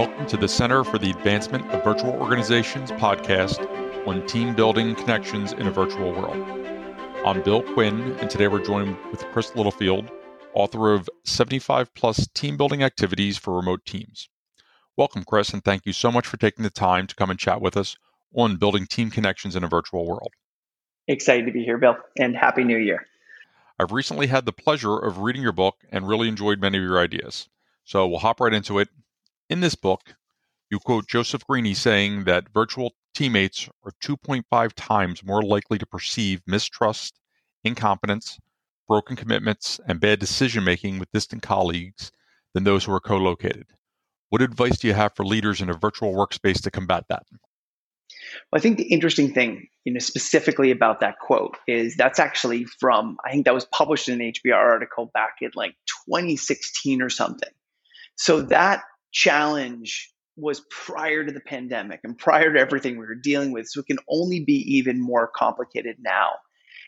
Welcome 0.00 0.26
to 0.28 0.38
the 0.38 0.48
Center 0.48 0.82
for 0.82 0.96
the 0.96 1.10
Advancement 1.10 1.70
of 1.72 1.84
Virtual 1.84 2.14
Organizations 2.14 2.90
podcast 2.92 3.60
on 4.06 4.26
team 4.26 4.54
building 4.54 4.94
connections 4.94 5.52
in 5.52 5.66
a 5.66 5.70
virtual 5.70 6.12
world. 6.12 6.38
I'm 7.26 7.42
Bill 7.42 7.62
Quinn, 7.74 8.16
and 8.18 8.30
today 8.30 8.48
we're 8.48 8.64
joined 8.64 8.96
with 9.10 9.26
Chris 9.26 9.54
Littlefield, 9.54 10.10
author 10.54 10.94
of 10.94 11.10
75 11.24 11.92
plus 11.92 12.26
team 12.28 12.56
building 12.56 12.82
activities 12.82 13.36
for 13.36 13.54
remote 13.54 13.84
teams. 13.84 14.30
Welcome, 14.96 15.22
Chris, 15.22 15.50
and 15.50 15.62
thank 15.62 15.84
you 15.84 15.92
so 15.92 16.10
much 16.10 16.26
for 16.26 16.38
taking 16.38 16.62
the 16.62 16.70
time 16.70 17.06
to 17.06 17.14
come 17.14 17.28
and 17.28 17.38
chat 17.38 17.60
with 17.60 17.76
us 17.76 17.94
on 18.34 18.56
building 18.56 18.86
team 18.86 19.10
connections 19.10 19.54
in 19.54 19.64
a 19.64 19.68
virtual 19.68 20.06
world. 20.06 20.32
Excited 21.08 21.44
to 21.44 21.52
be 21.52 21.62
here, 21.62 21.76
Bill, 21.76 21.98
and 22.16 22.34
Happy 22.34 22.64
New 22.64 22.78
Year. 22.78 23.06
I've 23.78 23.92
recently 23.92 24.28
had 24.28 24.46
the 24.46 24.52
pleasure 24.52 24.96
of 24.96 25.18
reading 25.18 25.42
your 25.42 25.52
book 25.52 25.76
and 25.92 26.08
really 26.08 26.28
enjoyed 26.28 26.58
many 26.58 26.78
of 26.78 26.84
your 26.84 26.98
ideas. 26.98 27.50
So 27.84 28.08
we'll 28.08 28.20
hop 28.20 28.40
right 28.40 28.54
into 28.54 28.78
it 28.78 28.88
in 29.50 29.60
this 29.60 29.74
book, 29.74 30.14
you 30.70 30.78
quote 30.78 31.08
Joseph 31.08 31.42
Grenny 31.46 31.74
saying 31.74 32.24
that 32.24 32.48
virtual 32.54 32.92
teammates 33.14 33.68
are 33.84 33.92
2.5 34.02 34.72
times 34.76 35.24
more 35.24 35.42
likely 35.42 35.76
to 35.76 35.86
perceive 35.86 36.40
mistrust, 36.46 37.18
incompetence, 37.64 38.38
broken 38.88 39.16
commitments, 39.16 39.80
and 39.86 40.00
bad 40.00 40.20
decision 40.20 40.62
making 40.62 41.00
with 41.00 41.10
distant 41.12 41.42
colleagues 41.42 42.12
than 42.54 42.64
those 42.64 42.84
who 42.84 42.92
are 42.92 43.00
co 43.00 43.16
located. 43.16 43.66
What 44.28 44.40
advice 44.40 44.78
do 44.78 44.86
you 44.86 44.94
have 44.94 45.14
for 45.16 45.26
leaders 45.26 45.60
in 45.60 45.68
a 45.68 45.74
virtual 45.74 46.14
workspace 46.14 46.62
to 46.62 46.70
combat 46.70 47.04
that? 47.08 47.24
Well, 47.30 48.58
I 48.58 48.60
think 48.60 48.76
the 48.76 48.84
interesting 48.84 49.34
thing, 49.34 49.68
you 49.84 49.92
know, 49.92 49.98
specifically 49.98 50.70
about 50.70 51.00
that 51.00 51.18
quote 51.18 51.56
is 51.66 51.96
that's 51.96 52.20
actually 52.20 52.64
from 52.64 53.16
I 53.24 53.32
think 53.32 53.46
that 53.46 53.54
was 53.54 53.64
published 53.64 54.08
in 54.08 54.20
an 54.20 54.32
HBR 54.32 54.54
article 54.54 55.10
back 55.12 55.36
in 55.40 55.50
like 55.56 55.74
2016 56.06 57.02
or 57.02 57.10
something. 57.10 57.48
So 58.14 58.42
that 58.42 58.82
challenge 59.12 60.12
was 60.36 60.62
prior 60.70 61.24
to 61.24 61.32
the 61.32 61.40
pandemic 61.40 62.00
and 62.04 62.16
prior 62.16 62.52
to 62.52 62.60
everything 62.60 62.94
we 62.94 63.06
were 63.06 63.14
dealing 63.14 63.52
with. 63.52 63.68
So 63.68 63.80
it 63.80 63.86
can 63.86 63.98
only 64.08 64.40
be 64.44 64.76
even 64.76 65.00
more 65.00 65.30
complicated 65.34 65.96
now. 66.00 66.30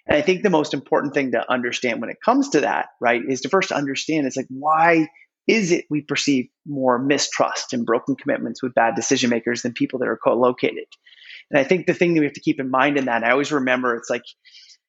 And 0.07 0.17
I 0.17 0.23
think 0.23 0.43
the 0.43 0.51
most 0.51 0.75
important 0.75 1.15
thing 1.15 1.33
to 1.33 1.51
understand 1.51 2.01
when 2.01 2.11
it 2.11 2.21
comes 2.25 2.51
to 2.51 2.61
that, 2.61 2.87
right, 3.01 3.21
is 3.27 3.43
to 3.43 3.49
first 3.49 3.71
understand 3.71 4.27
it's 4.27 4.37
like, 4.37 4.47
why 4.49 5.09
is 5.47 5.73
it 5.73 5.87
we 5.91 6.01
perceive 6.01 6.47
more 6.67 6.99
mistrust 6.99 7.73
and 7.73 7.87
broken 7.87 8.17
commitments 8.17 8.63
with 8.63 8.75
bad 8.75 8.95
decision 8.95 9.31
makers 9.31 9.63
than 9.63 9.73
people 9.73 9.99
that 10.01 10.09
are 10.09 10.19
co 10.23 10.35
located? 10.35 10.87
And 11.51 11.61
I 11.61 11.65
think 11.65 11.87
the 11.87 11.95
thing 11.95 12.15
that 12.15 12.21
we 12.21 12.27
have 12.27 12.35
to 12.35 12.41
keep 12.41 12.59
in 12.59 12.71
mind 12.71 12.97
in 12.97 13.05
that, 13.07 13.25
I 13.25 13.33
always 13.33 13.53
remember 13.53 13.95
it's 13.95 14.11
like, 14.11 14.25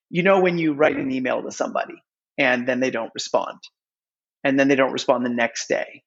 you 0.10 0.24
know, 0.24 0.40
when 0.40 0.58
you 0.58 0.74
write 0.74 0.96
an 0.96 1.12
email 1.12 1.44
to 1.44 1.52
somebody 1.52 1.96
and 2.38 2.68
then 2.68 2.80
they 2.80 2.92
don't 2.92 3.12
respond, 3.14 3.60
and 4.44 4.60
then 4.60 4.68
they 4.68 4.76
don't 4.76 4.94
respond 4.94 5.26
the 5.26 5.30
next 5.30 5.68
day, 5.68 6.04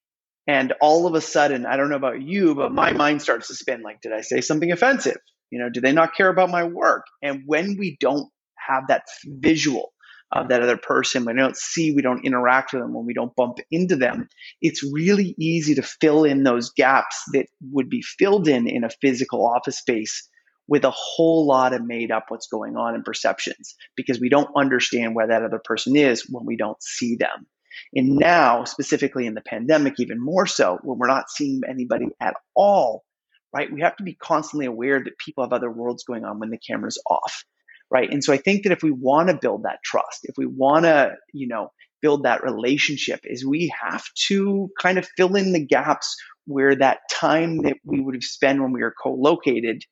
and 0.47 0.72
all 0.80 1.06
of 1.06 1.14
a 1.14 1.20
sudden, 1.20 1.66
I 1.66 1.77
don't 1.77 1.91
know 1.91 1.97
about 1.97 2.22
you, 2.22 2.55
but 2.55 2.72
my 2.72 2.92
mind 2.92 3.22
starts 3.22 3.48
to 3.48 3.55
spin 3.55 3.83
like, 3.83 4.00
did 4.00 4.12
I 4.12 4.20
say 4.20 4.41
something 4.41 4.70
offensive? 4.70 5.19
You 5.50 5.61
know, 5.61 5.70
do 5.70 5.80
they 5.80 5.92
not 5.92 6.14
care 6.14 6.28
about 6.28 6.50
my 6.50 6.64
work? 6.64 7.05
And 7.22 7.42
when 7.47 7.77
we 7.78 7.97
don't 8.00 8.28
have 8.56 8.84
that 8.88 9.05
visual 9.25 9.92
of 10.33 10.48
that 10.48 10.62
other 10.62 10.77
person, 10.77 11.25
when 11.25 11.36
we 11.36 11.42
don't 11.42 11.56
see, 11.56 11.92
we 11.94 12.03
don't 12.03 12.25
interact 12.25 12.72
with 12.72 12.83
them, 12.83 12.94
when 12.94 13.06
we 13.06 13.14
don't 13.14 13.34
bump 13.36 13.58
into 13.70 13.97
them, 13.97 14.28
it's 14.61 14.83
really 14.92 15.34
easy 15.38 15.75
to 15.77 15.83
fill 15.83 16.25
in 16.25 16.42
those 16.42 16.70
gaps 16.70 17.22
that 17.33 17.47
would 17.72 17.88
be 17.88 18.03
filled 18.03 18.48
in 18.48 18.69
in 18.69 18.84
a 18.84 18.91
physical 19.00 19.47
office 19.47 19.78
space 19.78 20.28
with 20.69 20.84
a 20.84 20.91
whole 20.91 21.47
lot 21.47 21.72
of 21.72 21.84
made 21.84 22.10
up 22.10 22.25
what's 22.28 22.48
going 22.48 22.77
on 22.77 22.94
in 22.94 23.03
perceptions 23.05 23.77
because 23.97 24.19
we 24.19 24.28
don't 24.28 24.50
understand 24.56 25.14
where 25.14 25.28
that 25.28 25.44
other 25.44 25.60
person 25.62 25.94
is 25.97 26.27
when 26.28 26.44
we 26.44 26.56
don't 26.56 26.83
see 26.83 27.16
them. 27.16 27.47
And 27.94 28.16
now, 28.16 28.64
specifically 28.64 29.27
in 29.27 29.34
the 29.34 29.42
pandemic, 29.42 29.94
even 29.98 30.22
more 30.22 30.46
so, 30.46 30.78
when 30.82 30.98
we're 30.98 31.06
not 31.06 31.30
seeing 31.30 31.62
anybody 31.69 32.06
at 32.20 32.34
all, 32.55 33.05
right? 33.52 33.72
We 33.72 33.80
have 33.80 33.96
to 33.96 34.05
be 34.05 34.14
constantly 34.14 34.66
aware 34.66 35.02
that 35.02 35.19
people 35.19 35.44
have 35.44 35.52
other 35.52 35.70
worlds 35.70 36.04
going 36.04 36.24
on 36.24 36.38
when 36.38 36.50
the 36.50 36.58
camera's 36.58 37.00
off, 37.08 37.44
right? 37.91 38.10
And 38.10 38.22
so 38.22 38.32
I 38.32 38.37
think 38.37 38.64
that 38.64 38.72
if 38.72 38.82
we 38.82 38.91
want 38.91 39.28
to 39.28 39.38
build 39.41 39.62
that 39.64 39.78
trust, 39.84 40.20
if 40.25 40.34
we 40.37 40.47
want 40.47 40.84
to, 40.84 41.12
you 41.32 41.48
know, 41.48 41.70
build 42.03 42.25
that 42.25 42.42
relationship, 42.42 43.20
is 43.25 43.47
we 43.47 43.72
have 43.82 44.04
to 44.28 44.69
kind 44.81 44.98
of 44.98 45.08
fill 45.16 45.34
in 45.34 45.53
the 45.53 45.64
gaps 45.64 46.16
where 46.47 46.75
that 46.76 46.98
time 47.10 47.62
that 47.62 47.76
we 47.84 48.00
would 48.00 48.14
have 48.14 48.22
spent 48.22 48.60
when 48.60 48.72
we 48.72 48.81
were 48.81 48.94
co-located 49.03 49.82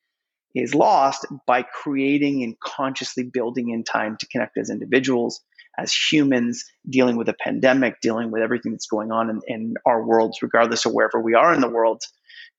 is 0.55 0.75
lost 0.75 1.27
by 1.47 1.63
creating 1.63 2.45
and 2.45 2.59
consciously 2.61 3.25
building 3.25 3.71
in 3.71 3.83
time 3.83 4.17
to 4.21 4.27
connect 4.29 4.57
as 4.57 4.71
individuals 4.71 5.41
as 5.79 5.93
humans 5.93 6.65
dealing 6.89 7.17
with 7.17 7.29
a 7.29 7.35
pandemic, 7.35 8.01
dealing 8.01 8.31
with 8.31 8.43
everything 8.43 8.73
that's 8.73 8.87
going 8.87 9.11
on 9.11 9.31
in, 9.31 9.41
in 9.47 9.75
our 9.87 10.05
worlds, 10.05 10.43
regardless 10.43 10.85
of 10.85 10.93
wherever 10.93 11.21
we 11.21 11.35
are 11.35 11.53
in 11.53 11.61
the 11.61 11.69
world, 11.69 12.03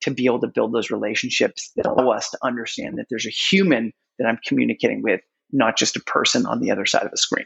to 0.01 0.11
be 0.11 0.25
able 0.25 0.41
to 0.41 0.47
build 0.47 0.73
those 0.73 0.91
relationships 0.91 1.71
that 1.75 1.85
allow 1.85 2.11
us 2.11 2.29
to 2.29 2.37
understand 2.43 2.97
that 2.97 3.07
there's 3.09 3.25
a 3.25 3.29
human 3.29 3.93
that 4.19 4.27
I'm 4.27 4.39
communicating 4.45 5.01
with, 5.01 5.21
not 5.51 5.77
just 5.77 5.95
a 5.95 6.01
person 6.01 6.45
on 6.45 6.59
the 6.59 6.71
other 6.71 6.85
side 6.85 7.03
of 7.03 7.11
the 7.11 7.17
screen. 7.17 7.45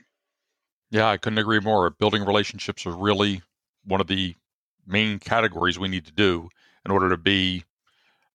Yeah, 0.92 1.08
I 1.08 1.18
couldn't 1.18 1.40
agree 1.40 1.60
more. 1.60 1.90
Building 1.92 2.26
relationships 2.26 2.86
are 2.86 2.96
really 2.96 3.42
one 3.86 4.02
of 4.02 4.08
the 4.08 4.36
main 4.88 5.20
categories 5.20 5.78
we 5.78 5.88
need 5.88 6.06
to 6.06 6.12
do 6.12 6.50
in 6.86 6.92
order 6.92 7.10
to 7.10 7.18
be 7.18 7.64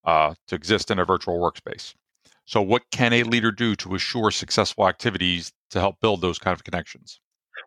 uh, 0.04 0.34
to 0.46 0.54
exist 0.54 0.90
in 0.90 0.98
a 0.98 1.04
virtual 1.04 1.38
workspace. 1.38 1.94
So, 2.46 2.60
what 2.60 2.82
can 2.90 3.12
a 3.12 3.22
leader 3.22 3.50
do 3.50 3.74
to 3.76 3.94
assure 3.94 4.30
successful 4.30 4.86
activities 4.86 5.52
to 5.70 5.80
help 5.80 6.00
build 6.00 6.20
those 6.20 6.38
kind 6.38 6.54
of 6.54 6.62
connections? 6.62 7.20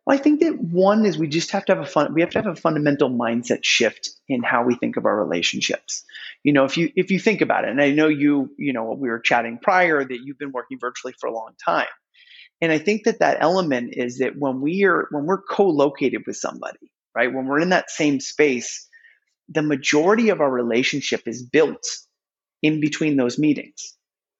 Well, 0.06 0.18
I 0.18 0.22
think 0.22 0.40
that 0.42 0.60
one 0.60 1.06
is 1.06 1.18
we 1.18 1.28
just 1.28 1.52
have 1.52 1.66
to 1.66 1.76
have 1.76 1.84
a 1.84 1.88
fun 1.88 2.14
we 2.14 2.22
have 2.22 2.30
to 2.32 2.42
have 2.42 2.48
a 2.48 2.56
fundamental 2.56 3.10
mindset 3.10 3.64
shift 3.64 4.10
in 4.28 4.44
how 4.44 4.64
we 4.64 4.76
think 4.76 4.98
of 4.98 5.06
our 5.06 5.16
relationships. 5.16 6.04
You 6.44 6.54
know, 6.54 6.66
if 6.66 6.78
you 6.78 6.92
if 6.96 7.12
you 7.12 7.20
think 7.20 7.42
about 7.42 7.66
it, 7.66 7.72
and 7.72 7.82
I 7.82 7.92
know 7.92 8.08
you, 8.08 8.50
you 8.58 8.74
know, 8.74 8.94
we 8.94 9.10
were 9.10 9.20
chatting 9.20 9.60
prior 9.62 10.04
that 10.04 10.20
you've 10.24 10.40
been 10.40 10.52
working 10.52 10.80
virtually 10.80 11.14
for 11.20 11.28
a 11.28 11.34
long 11.34 11.52
time. 11.64 11.88
And 12.62 12.72
I 12.72 12.80
think 12.80 13.04
that 13.04 13.20
that 13.20 13.38
element 13.40 13.94
is 13.96 14.20
that 14.20 14.38
when 14.38 14.62
we 14.62 14.84
are 14.86 15.08
when 15.12 15.26
we're 15.26 15.42
co-located 15.42 16.24
with 16.26 16.38
somebody, 16.38 16.92
right? 17.16 17.34
When 17.34 17.46
we're 17.46 17.60
in 17.60 17.70
that 17.70 17.90
same 17.90 18.20
space, 18.20 18.88
the 19.50 19.62
majority 19.62 20.30
of 20.30 20.42
our 20.42 20.50
relationship 20.50 21.24
is 21.28 21.44
built 21.44 21.86
in 22.64 22.80
between 22.82 23.18
those 23.18 23.38
meetings 23.38 23.98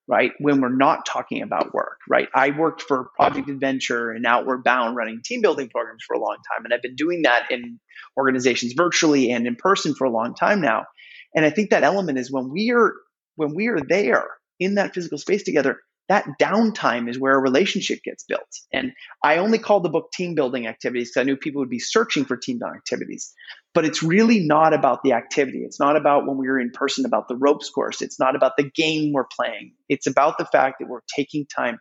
right? 0.08 0.32
When 0.38 0.60
we're 0.60 0.74
not 0.74 1.04
talking 1.06 1.42
about 1.42 1.74
work, 1.74 1.98
right? 2.08 2.28
I 2.34 2.50
worked 2.50 2.82
for 2.82 3.10
Project 3.14 3.48
Adventure 3.48 4.10
and 4.10 4.24
Outward 4.24 4.64
Bound 4.64 4.96
running 4.96 5.20
team 5.22 5.42
building 5.42 5.68
programs 5.68 6.02
for 6.06 6.14
a 6.14 6.18
long 6.18 6.36
time. 6.36 6.64
And 6.64 6.72
I've 6.72 6.82
been 6.82 6.96
doing 6.96 7.22
that 7.22 7.50
in 7.50 7.78
organizations 8.16 8.72
virtually 8.72 9.30
and 9.30 9.46
in 9.46 9.54
person 9.54 9.94
for 9.94 10.06
a 10.06 10.10
long 10.10 10.34
time 10.34 10.62
now. 10.62 10.86
And 11.34 11.44
I 11.44 11.50
think 11.50 11.70
that 11.70 11.84
element 11.84 12.18
is 12.18 12.32
when 12.32 12.50
we 12.50 12.72
are 12.72 12.94
when 13.36 13.54
we 13.54 13.68
are 13.68 13.80
there 13.80 14.24
in 14.58 14.74
that 14.74 14.94
physical 14.94 15.18
space 15.18 15.44
together, 15.44 15.78
that 16.08 16.26
downtime 16.40 17.08
is 17.08 17.18
where 17.18 17.34
a 17.34 17.40
relationship 17.40 18.02
gets 18.02 18.24
built. 18.24 18.48
And 18.72 18.92
I 19.22 19.38
only 19.38 19.58
called 19.58 19.84
the 19.84 19.90
book 19.90 20.10
team 20.12 20.34
building 20.34 20.66
activities 20.66 21.10
because 21.10 21.20
I 21.20 21.24
knew 21.24 21.36
people 21.36 21.60
would 21.60 21.68
be 21.68 21.78
searching 21.78 22.24
for 22.24 22.36
team 22.36 22.58
building 22.58 22.76
activities. 22.76 23.34
But 23.74 23.84
it's 23.84 24.02
really 24.02 24.40
not 24.40 24.72
about 24.72 25.02
the 25.02 25.12
activity. 25.12 25.64
It's 25.64 25.78
not 25.78 25.96
about 25.96 26.26
when 26.26 26.38
we 26.38 26.48
were 26.48 26.58
in 26.58 26.70
person 26.70 27.04
about 27.04 27.28
the 27.28 27.36
ropes 27.36 27.68
course. 27.68 28.00
It's 28.00 28.18
not 28.18 28.36
about 28.36 28.52
the 28.56 28.70
game 28.70 29.12
we're 29.12 29.26
playing. 29.26 29.74
It's 29.88 30.06
about 30.06 30.38
the 30.38 30.46
fact 30.46 30.76
that 30.80 30.88
we're 30.88 31.02
taking 31.14 31.46
time 31.46 31.78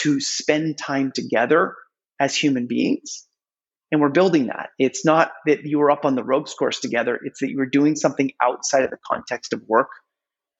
to 0.00 0.20
spend 0.20 0.78
time 0.78 1.12
together 1.14 1.74
as 2.18 2.34
human 2.34 2.66
beings. 2.66 3.26
And 3.92 4.00
we're 4.00 4.08
building 4.08 4.46
that. 4.46 4.70
It's 4.78 5.04
not 5.04 5.32
that 5.46 5.64
you 5.64 5.80
were 5.80 5.90
up 5.90 6.04
on 6.04 6.14
the 6.14 6.24
ropes 6.24 6.54
course 6.54 6.80
together. 6.80 7.18
It's 7.22 7.40
that 7.40 7.50
you 7.50 7.58
were 7.58 7.66
doing 7.66 7.96
something 7.96 8.30
outside 8.40 8.84
of 8.84 8.90
the 8.90 8.98
context 9.04 9.52
of 9.52 9.62
work 9.66 9.88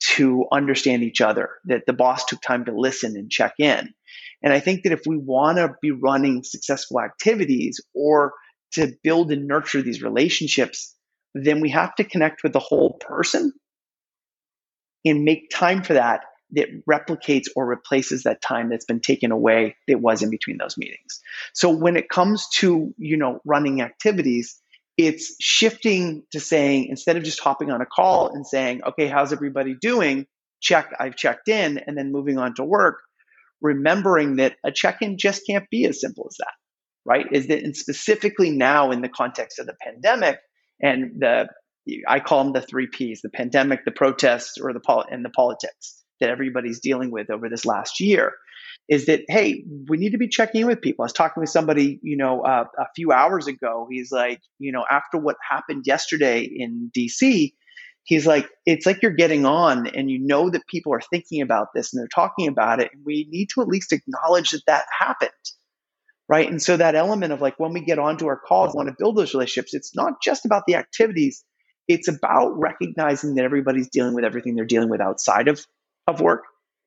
to 0.01 0.47
understand 0.51 1.03
each 1.03 1.21
other, 1.21 1.51
that 1.67 1.85
the 1.87 1.93
boss 1.93 2.25
took 2.25 2.41
time 2.41 2.65
to 2.65 2.73
listen 2.77 3.17
and 3.17 3.31
check 3.31 3.55
in. 3.59 3.93
And 4.43 4.53
I 4.53 4.61
think 4.61 4.85
that 4.85 4.93
if 4.93 5.03
we 5.07 5.19
want 5.19 5.59
to 5.59 5.75
be 5.83 5.91
running 5.91 6.43
successful 6.43 7.01
activities 7.01 7.81
or 7.95 8.33
to 8.73 8.93
build 9.03 9.31
and 9.31 9.47
nurture 9.47 9.83
these 9.83 10.03
relationships, 10.03 10.95
then 11.35 11.61
we 11.61 11.71
have 11.71 11.95
to 11.97 12.05
connect 12.05 12.43
with 12.43 12.53
the 12.53 12.59
whole 12.59 12.95
person 12.95 13.53
and 15.05 15.25
make 15.25 15.51
time 15.51 15.83
for 15.83 15.95
that 15.95 16.25
that 16.53 16.85
replicates 16.85 17.47
or 17.55 17.67
replaces 17.67 18.25
that 18.25 18.43
time 18.43 18.71
that's 18.71 18.85
been 18.85 19.01
taken 19.01 19.31
away 19.31 19.77
that 19.87 20.01
was 20.01 20.23
in 20.23 20.31
between 20.31 20.59
those 20.59 20.77
meetings. 20.77 21.21
So 21.55 21.71
when 21.71 21.97
it 21.97 22.09
comes 22.09 22.49
to, 22.55 22.93
you 22.99 23.17
know, 23.17 23.41
running 23.45 23.83
activities, 23.83 24.61
it's 25.01 25.35
shifting 25.41 26.25
to 26.33 26.41
saying 26.41 26.89
instead 26.89 27.17
of 27.17 27.23
just 27.23 27.41
hopping 27.41 27.71
on 27.71 27.81
a 27.81 27.87
call 27.87 28.29
and 28.35 28.47
saying, 28.47 28.83
okay, 28.87 29.07
how's 29.07 29.33
everybody 29.33 29.75
doing? 29.81 30.27
Check, 30.61 30.93
I've 30.99 31.17
checked 31.17 31.49
in, 31.49 31.79
and 31.79 31.97
then 31.97 32.13
moving 32.13 32.39
on 32.39 32.55
to 32.57 32.65
work, 32.65 32.99
remembering 33.63 34.37
that 34.37 34.57
a 34.65 34.71
check 34.71 34.99
in 35.01 35.17
just 35.17 35.43
can't 35.49 35.69
be 35.71 35.87
as 35.87 36.01
simple 36.01 36.27
as 36.29 36.37
that, 36.39 36.53
right? 37.05 37.27
Is 37.33 37.47
that, 37.49 37.63
and 37.63 37.77
specifically 37.77 38.51
now 38.51 38.91
in 38.91 39.01
the 39.01 39.09
context 39.09 39.59
of 39.59 39.67
the 39.67 39.75
pandemic 39.81 40.39
and 40.83 41.13
the, 41.19 41.49
I 42.07 42.21
call 42.21 42.45
them 42.45 42.53
the 42.53 42.61
three 42.61 42.87
P's 42.87 43.23
the 43.23 43.31
pandemic, 43.31 43.85
the 43.85 43.91
protests, 43.91 44.59
or 44.59 44.73
the, 44.73 44.81
pol- 44.81 45.07
and 45.11 45.25
the 45.25 45.31
politics 45.31 46.00
that 46.21 46.31
everybody's 46.31 46.81
dealing 46.81 47.11
with 47.11 47.31
over 47.31 47.49
this 47.49 47.65
last 47.65 48.01
year 48.01 48.33
is 48.89 49.07
that 49.07 49.23
hey 49.29 49.65
we 49.89 49.97
need 49.97 50.13
to 50.13 50.19
be 50.19 50.29
checking 50.29 50.63
in 50.63 50.67
with 50.67 50.81
people 50.81 51.03
i 51.03 51.07
was 51.07 51.13
talking 51.13 51.41
with 51.41 51.51
somebody 51.51 51.99
you 52.03 52.17
know 52.17 52.43
uh, 52.43 52.65
a 52.79 52.87
few 52.95 53.13
hours 53.13 53.47
ago 53.47 53.87
he's 53.91 54.11
like 54.11 54.41
you 54.59 54.73
know 54.73 54.85
after 54.91 55.19
what 55.19 55.37
happened 55.49 55.85
yesterday 55.87 56.43
in 56.43 56.91
dc 56.97 57.53
he's 58.05 58.27
like, 58.27 58.49
it's 58.67 58.87
like 58.87 59.03
you're 59.03 59.13
getting 59.13 59.47
on 59.47 59.87
and 59.87 60.11
you 60.11 60.19
know 60.19 60.51
that 60.51 60.67
people 60.67 60.93
are 60.93 61.01
thinking 61.01 61.43
about 61.43 61.69
this 61.75 61.93
and 61.93 62.01
they're 62.01 62.09
talking 62.09 62.49
about 62.49 62.81
it. 62.81 62.91
And 62.93 63.03
we 63.05 63.27
need 63.31 63.49
to 63.55 63.63
at 63.63 63.69
least 63.69 63.93
acknowledge 63.93 64.51
that 64.51 64.63
that 64.67 64.85
happened. 64.99 65.31
Right. 66.29 66.49
And 66.49 66.63
so 66.63 66.77
that 66.77 66.95
element 66.95 67.33
of 67.33 67.41
like 67.41 67.59
when 67.59 67.73
we 67.73 67.81
get 67.81 67.99
onto 67.99 68.27
our 68.27 68.39
calls, 68.39 68.75
want 68.75 68.89
to 68.89 68.95
build 68.97 69.17
those 69.17 69.35
relationships, 69.35 69.75
it's 69.75 69.97
not 69.97 70.23
just 70.23 70.45
about 70.47 70.63
the 70.67 70.77
activities, 70.77 71.45
it's 71.89 72.07
about 72.07 72.57
recognizing 72.57 73.35
that 73.35 73.45
everybody's 73.45 73.89
dealing 73.89 74.15
with 74.15 74.25
everything 74.25 74.55
they're 74.55 74.65
dealing 74.65 74.91
with 74.91 75.01
outside 75.01 75.49
of, 75.49 75.65
of 76.07 76.21
work 76.21 76.45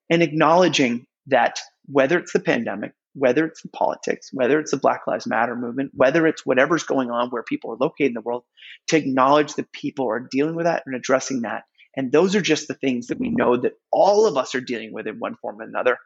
and 0.09 0.21
acknowledging 0.21 1.05
that 1.27 1.59
whether 1.85 2.17
it's 2.17 2.33
the 2.33 2.39
pandemic, 2.39 2.93
whether 3.13 3.45
it's 3.45 3.61
the 3.61 3.69
politics, 3.69 4.29
whether 4.33 4.59
it's 4.59 4.71
the 4.71 4.77
Black 4.77 5.01
Lives 5.07 5.27
Matter 5.27 5.55
movement, 5.55 5.91
whether 5.93 6.25
it's 6.27 6.45
whatever's 6.45 6.83
going 6.83 7.11
on 7.11 7.29
where 7.29 7.43
people 7.43 7.71
are 7.71 7.77
located 7.79 8.07
in 8.07 8.13
the 8.13 8.21
world, 8.21 8.43
to 8.87 8.97
acknowledge 8.97 9.55
that 9.55 9.71
people 9.71 10.09
are 10.09 10.27
dealing 10.31 10.55
with 10.55 10.65
that 10.65 10.83
and 10.85 10.95
addressing 10.95 11.41
that. 11.41 11.63
And 11.95 12.11
those 12.11 12.35
are 12.35 12.41
just 12.41 12.67
the 12.67 12.73
things 12.73 13.07
that 13.07 13.19
we 13.19 13.29
know 13.29 13.55
that 13.55 13.73
all 13.91 14.25
of 14.25 14.35
us 14.35 14.55
are 14.55 14.61
dealing 14.61 14.93
with 14.93 15.07
in 15.07 15.19
one 15.19 15.35
form 15.35 15.59
or 15.59 15.63
another. 15.63 15.97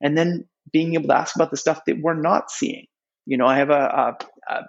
And 0.00 0.16
then 0.16 0.46
being 0.72 0.94
able 0.94 1.08
to 1.08 1.16
ask 1.16 1.36
about 1.36 1.50
the 1.50 1.56
stuff 1.56 1.84
that 1.86 2.00
we're 2.00 2.14
not 2.14 2.50
seeing. 2.50 2.86
You 3.26 3.36
know, 3.36 3.46
I 3.46 3.58
have 3.58 3.70
a, 3.70 4.16
a, 4.48 4.64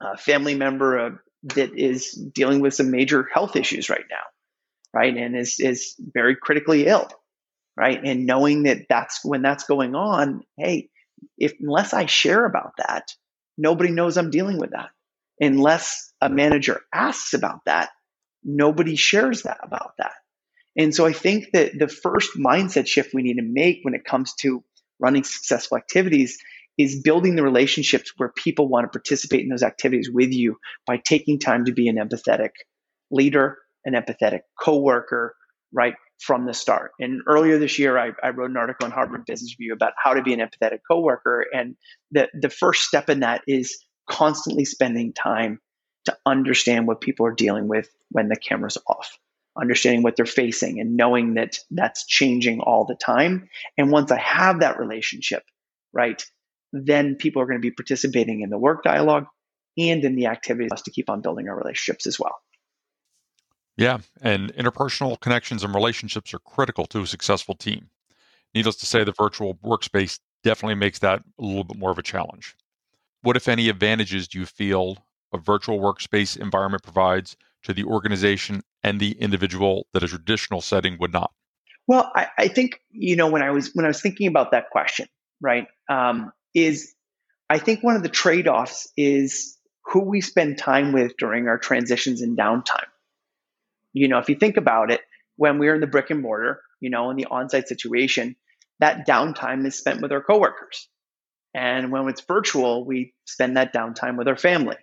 a 0.00 0.16
family 0.16 0.54
member 0.54 0.98
uh, 0.98 1.10
that 1.54 1.76
is 1.76 2.12
dealing 2.12 2.60
with 2.60 2.74
some 2.74 2.90
major 2.90 3.28
health 3.32 3.56
issues 3.56 3.90
right 3.90 4.04
now, 4.10 4.22
right, 4.92 5.16
and 5.16 5.36
is 5.36 5.56
is 5.58 5.94
very 5.98 6.36
critically 6.36 6.86
ill, 6.86 7.08
right, 7.76 8.00
and 8.02 8.26
knowing 8.26 8.64
that 8.64 8.86
that's 8.88 9.20
when 9.24 9.42
that's 9.42 9.64
going 9.64 9.94
on. 9.94 10.42
Hey, 10.56 10.88
if 11.36 11.54
unless 11.60 11.92
I 11.92 12.06
share 12.06 12.44
about 12.44 12.72
that, 12.78 13.12
nobody 13.56 13.90
knows 13.90 14.16
I'm 14.16 14.30
dealing 14.30 14.58
with 14.58 14.70
that. 14.70 14.90
Unless 15.40 16.12
a 16.20 16.28
manager 16.28 16.80
asks 16.92 17.32
about 17.32 17.60
that, 17.66 17.90
nobody 18.44 18.96
shares 18.96 19.42
that 19.42 19.58
about 19.62 19.92
that. 19.98 20.12
And 20.76 20.94
so 20.94 21.06
I 21.06 21.12
think 21.12 21.46
that 21.52 21.78
the 21.78 21.88
first 21.88 22.36
mindset 22.36 22.86
shift 22.86 23.12
we 23.12 23.22
need 23.22 23.36
to 23.36 23.42
make 23.42 23.80
when 23.82 23.94
it 23.94 24.04
comes 24.04 24.34
to 24.40 24.62
running 25.00 25.24
successful 25.24 25.76
activities 25.76 26.38
is 26.78 27.02
building 27.02 27.34
the 27.34 27.42
relationships 27.42 28.12
where 28.16 28.32
people 28.36 28.68
want 28.68 28.84
to 28.84 28.96
participate 28.96 29.42
in 29.42 29.48
those 29.48 29.64
activities 29.64 30.08
with 30.12 30.32
you 30.32 30.56
by 30.86 30.96
taking 30.96 31.40
time 31.40 31.64
to 31.64 31.72
be 31.72 31.88
an 31.88 31.96
empathetic 31.96 32.50
leader, 33.10 33.58
an 33.88 33.94
empathetic 33.94 34.40
coworker, 34.60 35.34
right? 35.72 35.94
from 36.20 36.46
the 36.46 36.54
start. 36.54 36.92
And 36.98 37.22
earlier 37.26 37.58
this 37.58 37.78
year, 37.78 37.96
I, 37.98 38.10
I, 38.22 38.30
wrote 38.30 38.50
an 38.50 38.56
article 38.56 38.86
in 38.86 38.92
Harvard 38.92 39.24
Business 39.26 39.54
Review 39.58 39.72
about 39.72 39.92
how 40.02 40.14
to 40.14 40.22
be 40.22 40.34
an 40.34 40.40
empathetic 40.40 40.80
coworker. 40.88 41.46
And 41.52 41.76
the, 42.10 42.28
the 42.34 42.50
first 42.50 42.82
step 42.82 43.08
in 43.08 43.20
that 43.20 43.42
is 43.46 43.84
constantly 44.08 44.64
spending 44.64 45.12
time 45.12 45.60
to 46.06 46.16
understand 46.26 46.86
what 46.86 47.00
people 47.00 47.26
are 47.26 47.34
dealing 47.34 47.68
with 47.68 47.88
when 48.10 48.28
the 48.28 48.36
camera's 48.36 48.78
off, 48.86 49.18
understanding 49.60 50.02
what 50.02 50.16
they're 50.16 50.26
facing 50.26 50.80
and 50.80 50.96
knowing 50.96 51.34
that 51.34 51.58
that's 51.70 52.06
changing 52.06 52.60
all 52.60 52.84
the 52.84 52.96
time. 52.96 53.48
And 53.76 53.92
once 53.92 54.10
I 54.10 54.18
have 54.18 54.60
that 54.60 54.78
relationship, 54.78 55.42
right, 55.92 56.22
then 56.72 57.16
people 57.16 57.42
are 57.42 57.46
going 57.46 57.58
to 57.58 57.66
be 57.66 57.70
participating 57.70 58.40
in 58.40 58.50
the 58.50 58.58
work 58.58 58.82
dialogue 58.82 59.26
and 59.76 60.04
in 60.04 60.16
the 60.16 60.26
activities 60.26 60.82
to 60.82 60.90
keep 60.90 61.08
on 61.08 61.20
building 61.20 61.48
our 61.48 61.56
relationships 61.56 62.06
as 62.06 62.18
well. 62.18 62.36
Yeah, 63.78 63.98
and 64.20 64.52
interpersonal 64.54 65.20
connections 65.20 65.62
and 65.62 65.72
relationships 65.72 66.34
are 66.34 66.40
critical 66.40 66.84
to 66.86 67.02
a 67.02 67.06
successful 67.06 67.54
team. 67.54 67.88
Needless 68.52 68.74
to 68.76 68.86
say, 68.86 69.04
the 69.04 69.12
virtual 69.12 69.54
workspace 69.64 70.18
definitely 70.42 70.74
makes 70.74 70.98
that 70.98 71.22
a 71.38 71.44
little 71.44 71.62
bit 71.62 71.78
more 71.78 71.92
of 71.92 71.98
a 71.98 72.02
challenge. 72.02 72.56
What, 73.22 73.36
if 73.36 73.46
any, 73.46 73.68
advantages 73.68 74.26
do 74.26 74.40
you 74.40 74.46
feel 74.46 75.06
a 75.32 75.38
virtual 75.38 75.78
workspace 75.78 76.36
environment 76.36 76.82
provides 76.82 77.36
to 77.62 77.72
the 77.72 77.84
organization 77.84 78.62
and 78.82 78.98
the 78.98 79.12
individual 79.12 79.86
that 79.92 80.02
a 80.02 80.08
traditional 80.08 80.60
setting 80.60 80.96
would 80.98 81.12
not? 81.12 81.30
Well, 81.86 82.10
I, 82.16 82.26
I 82.36 82.48
think 82.48 82.80
you 82.90 83.14
know 83.14 83.30
when 83.30 83.42
I 83.42 83.52
was 83.52 83.70
when 83.74 83.84
I 83.84 83.88
was 83.88 84.02
thinking 84.02 84.26
about 84.26 84.50
that 84.50 84.70
question, 84.70 85.06
right? 85.40 85.68
Um, 85.88 86.32
is 86.52 86.94
I 87.48 87.58
think 87.58 87.84
one 87.84 87.94
of 87.94 88.02
the 88.02 88.08
trade 88.08 88.48
offs 88.48 88.88
is 88.96 89.56
who 89.84 90.00
we 90.00 90.20
spend 90.20 90.58
time 90.58 90.92
with 90.92 91.16
during 91.16 91.46
our 91.46 91.58
transitions 91.58 92.22
and 92.22 92.36
downtime 92.36 92.88
you 93.92 94.08
know, 94.08 94.18
if 94.18 94.28
you 94.28 94.34
think 94.34 94.56
about 94.56 94.90
it, 94.90 95.00
when 95.36 95.58
we're 95.58 95.74
in 95.74 95.80
the 95.80 95.86
brick 95.86 96.10
and 96.10 96.20
mortar, 96.20 96.60
you 96.80 96.90
know, 96.90 97.10
in 97.10 97.16
the 97.16 97.26
on-site 97.26 97.68
situation, 97.68 98.36
that 98.80 99.06
downtime 99.06 99.66
is 99.66 99.76
spent 99.76 100.00
with 100.00 100.12
our 100.12 100.22
coworkers. 100.22 100.88
And 101.54 101.90
when 101.90 102.08
it's 102.08 102.20
virtual, 102.20 102.84
we 102.84 103.14
spend 103.24 103.56
that 103.56 103.72
downtime 103.72 104.16
with 104.16 104.28
our 104.28 104.36
family. 104.36 104.76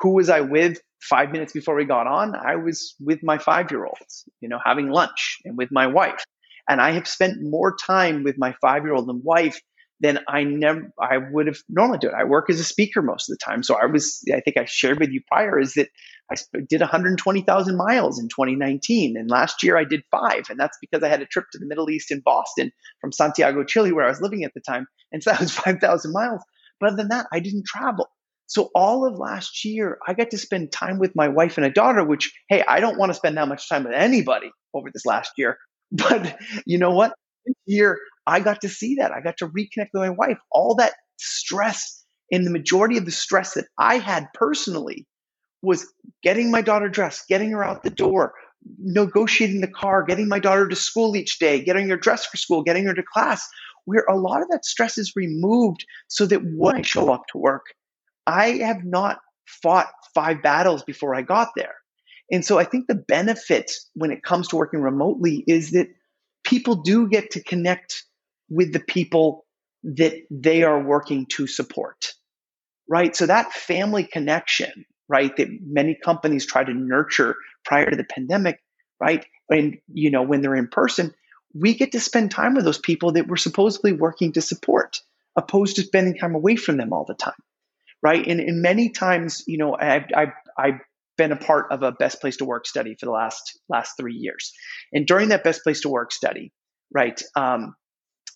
Who 0.00 0.14
was 0.14 0.28
I 0.28 0.40
with 0.40 0.80
five 1.00 1.30
minutes 1.30 1.52
before 1.52 1.74
we 1.74 1.84
got 1.84 2.06
on? 2.06 2.34
I 2.34 2.56
was 2.56 2.94
with 3.00 3.22
my 3.22 3.38
five 3.38 3.70
year 3.70 3.84
olds, 3.84 4.24
you 4.40 4.48
know, 4.48 4.58
having 4.62 4.90
lunch 4.90 5.38
and 5.44 5.56
with 5.56 5.70
my 5.70 5.86
wife. 5.86 6.24
And 6.68 6.80
I 6.80 6.92
have 6.92 7.06
spent 7.06 7.42
more 7.42 7.76
time 7.76 8.22
with 8.22 8.38
my 8.38 8.54
five 8.60 8.84
year 8.84 8.94
old 8.94 9.08
and 9.08 9.22
wife 9.24 9.60
then 10.00 10.18
I 10.26 10.44
never 10.44 10.92
I 11.00 11.18
would 11.18 11.46
have 11.46 11.58
normally 11.68 11.98
do 11.98 12.08
it. 12.08 12.14
I 12.14 12.24
work 12.24 12.50
as 12.50 12.58
a 12.58 12.64
speaker 12.64 13.02
most 13.02 13.28
of 13.28 13.38
the 13.38 13.44
time, 13.44 13.62
so 13.62 13.76
I 13.76 13.86
was 13.86 14.22
I 14.34 14.40
think 14.40 14.56
I 14.56 14.64
shared 14.64 14.98
with 14.98 15.10
you 15.10 15.20
prior 15.28 15.58
is 15.58 15.74
that 15.74 15.88
I 16.32 16.36
did 16.68 16.80
120,000 16.80 17.76
miles 17.76 18.18
in 18.18 18.28
2019, 18.28 19.16
and 19.16 19.28
last 19.30 19.62
year 19.62 19.76
I 19.76 19.84
did 19.84 20.02
five, 20.10 20.44
and 20.48 20.58
that's 20.58 20.78
because 20.80 21.02
I 21.02 21.08
had 21.08 21.22
a 21.22 21.26
trip 21.26 21.46
to 21.52 21.58
the 21.58 21.66
Middle 21.66 21.90
East 21.90 22.10
in 22.10 22.20
Boston 22.20 22.70
from 23.00 23.12
Santiago, 23.12 23.64
Chile, 23.64 23.92
where 23.92 24.04
I 24.04 24.08
was 24.08 24.20
living 24.20 24.44
at 24.44 24.54
the 24.54 24.60
time, 24.60 24.86
and 25.12 25.22
so 25.22 25.30
that 25.32 25.40
was 25.40 25.52
5,000 25.52 26.12
miles. 26.12 26.42
But 26.78 26.88
other 26.88 26.96
than 26.96 27.08
that, 27.08 27.26
I 27.32 27.40
didn't 27.40 27.66
travel. 27.66 28.08
So 28.46 28.70
all 28.74 29.06
of 29.06 29.18
last 29.18 29.64
year, 29.64 29.98
I 30.06 30.14
got 30.14 30.30
to 30.30 30.38
spend 30.38 30.72
time 30.72 30.98
with 30.98 31.14
my 31.14 31.28
wife 31.28 31.56
and 31.56 31.66
a 31.66 31.70
daughter. 31.70 32.04
Which 32.04 32.32
hey, 32.48 32.64
I 32.66 32.80
don't 32.80 32.98
want 32.98 33.10
to 33.10 33.14
spend 33.14 33.36
that 33.36 33.48
much 33.48 33.68
time 33.68 33.84
with 33.84 33.92
anybody 33.92 34.50
over 34.72 34.88
this 34.92 35.06
last 35.06 35.32
year, 35.36 35.58
but 35.92 36.38
you 36.64 36.78
know 36.78 36.92
what? 36.92 37.12
This 37.44 37.54
year 37.66 37.98
I 38.26 38.40
got 38.40 38.60
to 38.62 38.68
see 38.68 38.96
that. 38.96 39.12
I 39.12 39.20
got 39.20 39.36
to 39.38 39.48
reconnect 39.48 39.88
with 39.92 40.02
my 40.02 40.10
wife. 40.10 40.38
All 40.50 40.74
that 40.76 40.94
stress 41.18 42.04
and 42.30 42.46
the 42.46 42.50
majority 42.50 42.96
of 42.96 43.04
the 43.04 43.10
stress 43.10 43.54
that 43.54 43.66
I 43.78 43.98
had 43.98 44.28
personally 44.34 45.06
was 45.62 45.92
getting 46.22 46.50
my 46.50 46.62
daughter 46.62 46.88
dressed, 46.88 47.28
getting 47.28 47.50
her 47.50 47.64
out 47.64 47.82
the 47.82 47.90
door, 47.90 48.32
negotiating 48.78 49.60
the 49.60 49.68
car, 49.68 50.02
getting 50.04 50.28
my 50.28 50.38
daughter 50.38 50.68
to 50.68 50.76
school 50.76 51.16
each 51.16 51.38
day, 51.38 51.62
getting 51.62 51.88
her 51.88 51.96
dressed 51.96 52.30
for 52.30 52.36
school, 52.36 52.62
getting 52.62 52.84
her 52.86 52.94
to 52.94 53.02
class, 53.02 53.46
where 53.84 54.04
a 54.08 54.16
lot 54.16 54.42
of 54.42 54.48
that 54.50 54.64
stress 54.64 54.96
is 54.98 55.12
removed 55.16 55.84
so 56.08 56.26
that 56.26 56.42
when 56.44 56.76
I 56.76 56.82
show 56.82 57.12
up 57.12 57.22
to 57.32 57.38
work, 57.38 57.66
I 58.26 58.58
have 58.58 58.84
not 58.84 59.18
fought 59.46 59.88
five 60.14 60.42
battles 60.42 60.82
before 60.84 61.14
I 61.14 61.22
got 61.22 61.50
there. 61.56 61.74
And 62.30 62.44
so 62.44 62.58
I 62.58 62.64
think 62.64 62.86
the 62.86 62.94
benefit 62.94 63.72
when 63.94 64.12
it 64.12 64.22
comes 64.22 64.48
to 64.48 64.56
working 64.56 64.80
remotely 64.80 65.42
is 65.46 65.72
that 65.72 65.88
people 66.44 66.76
do 66.76 67.08
get 67.08 67.32
to 67.32 67.42
connect 67.42 68.04
with 68.50 68.72
the 68.72 68.80
people 68.80 69.46
that 69.84 70.14
they 70.30 70.62
are 70.62 70.82
working 70.82 71.26
to 71.26 71.46
support, 71.46 72.12
right? 72.88 73.16
So 73.16 73.26
that 73.26 73.52
family 73.52 74.04
connection, 74.04 74.84
right, 75.08 75.34
that 75.36 75.48
many 75.62 75.94
companies 75.94 76.44
try 76.44 76.64
to 76.64 76.74
nurture 76.74 77.36
prior 77.64 77.88
to 77.88 77.96
the 77.96 78.04
pandemic, 78.04 78.60
right? 79.00 79.24
And, 79.48 79.78
you 79.92 80.10
know, 80.10 80.22
when 80.22 80.42
they're 80.42 80.56
in 80.56 80.68
person, 80.68 81.14
we 81.54 81.74
get 81.74 81.92
to 81.92 82.00
spend 82.00 82.30
time 82.30 82.54
with 82.54 82.64
those 82.64 82.78
people 82.78 83.12
that 83.12 83.26
we're 83.26 83.36
supposedly 83.36 83.92
working 83.92 84.32
to 84.32 84.40
support, 84.42 85.00
opposed 85.36 85.76
to 85.76 85.82
spending 85.82 86.16
time 86.16 86.34
away 86.34 86.56
from 86.56 86.76
them 86.76 86.92
all 86.92 87.04
the 87.06 87.14
time, 87.14 87.32
right? 88.02 88.26
And, 88.26 88.40
and 88.40 88.62
many 88.62 88.90
times, 88.90 89.42
you 89.46 89.58
know, 89.58 89.76
I've, 89.76 90.04
I've, 90.14 90.32
I've 90.58 90.80
been 91.16 91.32
a 91.32 91.36
part 91.36 91.70
of 91.70 91.82
a 91.82 91.92
best 91.92 92.20
place 92.20 92.38
to 92.38 92.44
work 92.44 92.66
study 92.66 92.96
for 92.98 93.06
the 93.06 93.12
last 93.12 93.58
last 93.68 93.94
three 93.98 94.14
years, 94.14 94.54
and 94.92 95.06
during 95.06 95.28
that 95.28 95.44
best 95.44 95.62
place 95.62 95.82
to 95.82 95.88
work 95.88 96.12
study, 96.12 96.50
right, 96.94 97.20
um, 97.36 97.74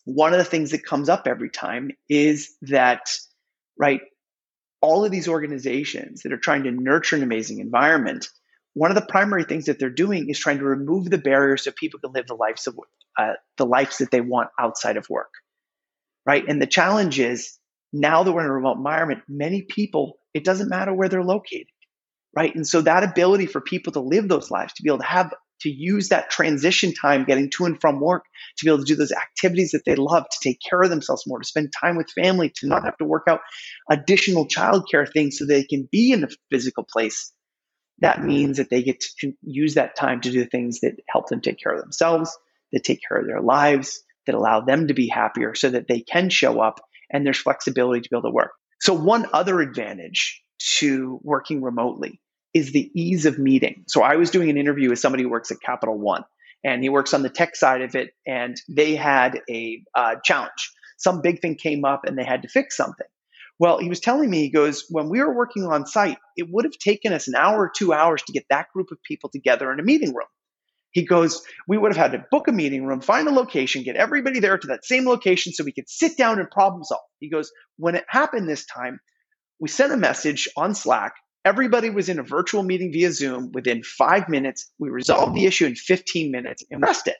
one 0.04 0.32
of 0.32 0.38
the 0.38 0.44
things 0.44 0.70
that 0.70 0.84
comes 0.84 1.08
up 1.08 1.26
every 1.26 1.50
time 1.50 1.90
is 2.08 2.54
that, 2.62 3.08
right, 3.78 4.00
all 4.80 5.04
of 5.04 5.10
these 5.10 5.28
organizations 5.28 6.22
that 6.22 6.32
are 6.32 6.38
trying 6.38 6.64
to 6.64 6.70
nurture 6.70 7.16
an 7.16 7.22
amazing 7.22 7.58
environment, 7.58 8.28
one 8.74 8.90
of 8.90 8.96
the 8.96 9.06
primary 9.06 9.44
things 9.44 9.66
that 9.66 9.78
they're 9.78 9.88
doing 9.88 10.28
is 10.28 10.38
trying 10.38 10.58
to 10.58 10.64
remove 10.64 11.08
the 11.08 11.18
barriers 11.18 11.64
so 11.64 11.72
people 11.72 12.00
can 12.00 12.12
live 12.12 12.26
the 12.26 12.34
lives 12.34 12.66
of 12.66 12.78
uh, 13.18 13.32
the 13.56 13.64
lives 13.64 13.98
that 13.98 14.10
they 14.10 14.20
want 14.20 14.50
outside 14.58 14.96
of 14.96 15.08
work, 15.08 15.32
right? 16.26 16.44
And 16.46 16.60
the 16.60 16.66
challenge 16.66 17.18
is 17.18 17.58
now 17.92 18.24
that 18.24 18.32
we're 18.32 18.42
in 18.42 18.50
a 18.50 18.52
remote 18.52 18.76
environment, 18.76 19.22
many 19.28 19.62
people 19.62 20.18
it 20.34 20.44
doesn't 20.44 20.68
matter 20.68 20.92
where 20.92 21.08
they're 21.08 21.22
located, 21.22 21.68
right? 22.36 22.54
And 22.54 22.66
so 22.66 22.82
that 22.82 23.04
ability 23.04 23.46
for 23.46 23.60
people 23.60 23.92
to 23.92 24.00
live 24.00 24.28
those 24.28 24.50
lives, 24.50 24.74
to 24.74 24.82
be 24.82 24.90
able 24.90 24.98
to 24.98 25.04
have 25.04 25.32
to 25.60 25.70
use 25.70 26.08
that 26.08 26.30
transition 26.30 26.92
time 26.92 27.24
getting 27.24 27.50
to 27.50 27.64
and 27.64 27.80
from 27.80 28.00
work 28.00 28.24
to 28.58 28.64
be 28.64 28.70
able 28.70 28.78
to 28.78 28.84
do 28.84 28.96
those 28.96 29.12
activities 29.12 29.72
that 29.72 29.84
they 29.84 29.96
love, 29.96 30.24
to 30.28 30.38
take 30.42 30.58
care 30.68 30.82
of 30.82 30.90
themselves 30.90 31.24
more, 31.26 31.38
to 31.38 31.46
spend 31.46 31.72
time 31.78 31.96
with 31.96 32.10
family, 32.10 32.52
to 32.56 32.66
not 32.66 32.84
have 32.84 32.96
to 32.98 33.04
work 33.04 33.24
out 33.28 33.40
additional 33.90 34.46
childcare 34.46 35.10
things 35.10 35.38
so 35.38 35.46
they 35.46 35.64
can 35.64 35.88
be 35.90 36.12
in 36.12 36.24
a 36.24 36.28
physical 36.50 36.84
place. 36.84 37.32
That 38.00 38.16
mm-hmm. 38.16 38.26
means 38.26 38.56
that 38.58 38.70
they 38.70 38.82
get 38.82 39.02
to 39.20 39.32
use 39.42 39.74
that 39.74 39.96
time 39.96 40.20
to 40.22 40.30
do 40.30 40.44
things 40.44 40.80
that 40.80 40.96
help 41.08 41.28
them 41.28 41.40
take 41.40 41.58
care 41.62 41.72
of 41.72 41.80
themselves, 41.80 42.36
that 42.72 42.84
take 42.84 43.00
care 43.06 43.18
of 43.18 43.26
their 43.26 43.40
lives, 43.40 44.02
that 44.26 44.34
allow 44.34 44.60
them 44.60 44.88
to 44.88 44.94
be 44.94 45.08
happier 45.08 45.54
so 45.54 45.70
that 45.70 45.86
they 45.88 46.00
can 46.00 46.28
show 46.30 46.60
up 46.60 46.80
and 47.10 47.24
there's 47.24 47.38
flexibility 47.38 48.00
to 48.00 48.08
be 48.10 48.16
able 48.16 48.30
to 48.30 48.34
work. 48.34 48.52
So, 48.80 48.94
one 48.94 49.26
other 49.32 49.60
advantage 49.60 50.42
to 50.78 51.20
working 51.22 51.62
remotely 51.62 52.20
is 52.54 52.72
the 52.72 52.90
ease 52.94 53.26
of 53.26 53.38
meeting. 53.38 53.84
So 53.88 54.02
I 54.02 54.16
was 54.16 54.30
doing 54.30 54.48
an 54.48 54.56
interview 54.56 54.88
with 54.88 55.00
somebody 55.00 55.24
who 55.24 55.28
works 55.28 55.50
at 55.50 55.60
Capital 55.60 55.98
One, 55.98 56.24
and 56.64 56.82
he 56.82 56.88
works 56.88 57.12
on 57.12 57.22
the 57.22 57.28
tech 57.28 57.56
side 57.56 57.82
of 57.82 57.94
it, 57.94 58.10
and 58.26 58.56
they 58.68 58.94
had 58.94 59.40
a 59.50 59.82
uh, 59.94 60.16
challenge. 60.24 60.72
Some 60.96 61.20
big 61.20 61.40
thing 61.40 61.56
came 61.56 61.84
up, 61.84 62.02
and 62.06 62.16
they 62.16 62.24
had 62.24 62.42
to 62.42 62.48
fix 62.48 62.76
something. 62.76 63.06
Well, 63.58 63.78
he 63.78 63.88
was 63.88 64.00
telling 64.00 64.30
me, 64.30 64.40
he 64.40 64.50
goes, 64.50 64.84
when 64.88 65.08
we 65.08 65.20
were 65.20 65.34
working 65.34 65.64
on 65.64 65.86
site, 65.86 66.18
it 66.36 66.46
would 66.50 66.64
have 66.64 66.78
taken 66.78 67.12
us 67.12 67.28
an 67.28 67.34
hour 67.36 67.58
or 67.58 67.72
two 67.76 67.92
hours 67.92 68.22
to 68.22 68.32
get 68.32 68.46
that 68.50 68.66
group 68.72 68.88
of 68.90 68.98
people 69.02 69.30
together 69.30 69.72
in 69.72 69.78
a 69.78 69.84
meeting 69.84 70.14
room. 70.14 70.26
He 70.90 71.04
goes, 71.04 71.42
we 71.66 71.76
would 71.76 71.92
have 71.92 72.12
had 72.12 72.18
to 72.18 72.24
book 72.30 72.46
a 72.46 72.52
meeting 72.52 72.86
room, 72.86 73.00
find 73.00 73.26
a 73.26 73.32
location, 73.32 73.82
get 73.82 73.96
everybody 73.96 74.38
there 74.38 74.56
to 74.56 74.66
that 74.68 74.84
same 74.84 75.06
location 75.06 75.52
so 75.52 75.64
we 75.64 75.72
could 75.72 75.88
sit 75.88 76.16
down 76.16 76.38
and 76.38 76.48
problem 76.50 76.84
solve. 76.84 77.02
He 77.18 77.28
goes, 77.28 77.50
when 77.78 77.96
it 77.96 78.04
happened 78.08 78.48
this 78.48 78.64
time, 78.64 79.00
we 79.58 79.68
sent 79.68 79.92
a 79.92 79.96
message 79.96 80.48
on 80.56 80.74
Slack. 80.74 81.14
Everybody 81.44 81.90
was 81.90 82.08
in 82.08 82.18
a 82.18 82.22
virtual 82.22 82.62
meeting 82.62 82.92
via 82.92 83.12
Zoom 83.12 83.52
within 83.52 83.82
five 83.82 84.28
minutes. 84.28 84.70
We 84.78 84.88
resolved 84.88 85.34
the 85.34 85.44
issue 85.44 85.66
in 85.66 85.74
15 85.74 86.30
minutes 86.30 86.64
and 86.70 86.82
rested. 86.82 87.16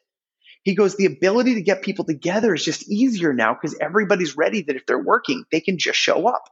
He 0.63 0.75
goes, 0.75 0.97
the 0.97 1.05
ability 1.05 1.55
to 1.55 1.63
get 1.63 1.83
people 1.83 2.07
together 2.07 2.55
is 2.55 2.65
just 2.65 2.91
easier 2.91 3.35
now 3.35 3.53
because 3.53 3.77
everybody's 3.81 4.37
ready 4.37 4.63
that 4.63 4.77
if 4.77 4.87
they're 4.87 4.99
working, 4.99 5.45
they 5.53 5.61
can 5.61 5.77
just 5.77 5.99
show 5.99 6.27
up. 6.27 6.45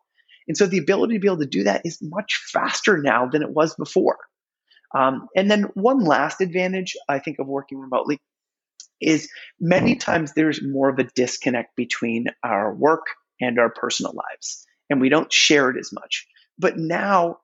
And 0.46 0.56
so 0.56 0.66
the 0.66 0.78
ability 0.78 1.14
to 1.14 1.20
be 1.20 1.28
able 1.28 1.38
to 1.38 1.46
do 1.46 1.64
that 1.64 1.82
is 1.86 1.98
much 2.02 2.42
faster 2.52 2.98
now 2.98 3.26
than 3.26 3.42
it 3.42 3.50
was 3.50 3.74
before. 3.74 4.18
Um, 4.94 5.28
and 5.34 5.50
then 5.50 5.62
one 5.74 6.04
last 6.04 6.42
advantage 6.42 6.94
I 7.08 7.20
think 7.20 7.38
of 7.38 7.46
working 7.46 7.78
remotely 7.78 8.20
is 9.00 9.28
many 9.58 9.96
times 9.96 10.32
there's 10.32 10.62
more 10.62 10.90
of 10.90 10.98
a 10.98 11.04
disconnect 11.04 11.74
between 11.76 12.26
our 12.44 12.74
work 12.74 13.06
and 13.40 13.58
our 13.58 13.70
personal 13.70 14.12
lives, 14.12 14.66
and 14.90 15.00
we 15.00 15.08
don't 15.08 15.32
share 15.32 15.70
it 15.70 15.78
as 15.78 15.92
much. 15.92 16.26
But 16.58 16.76
now, 16.76 17.38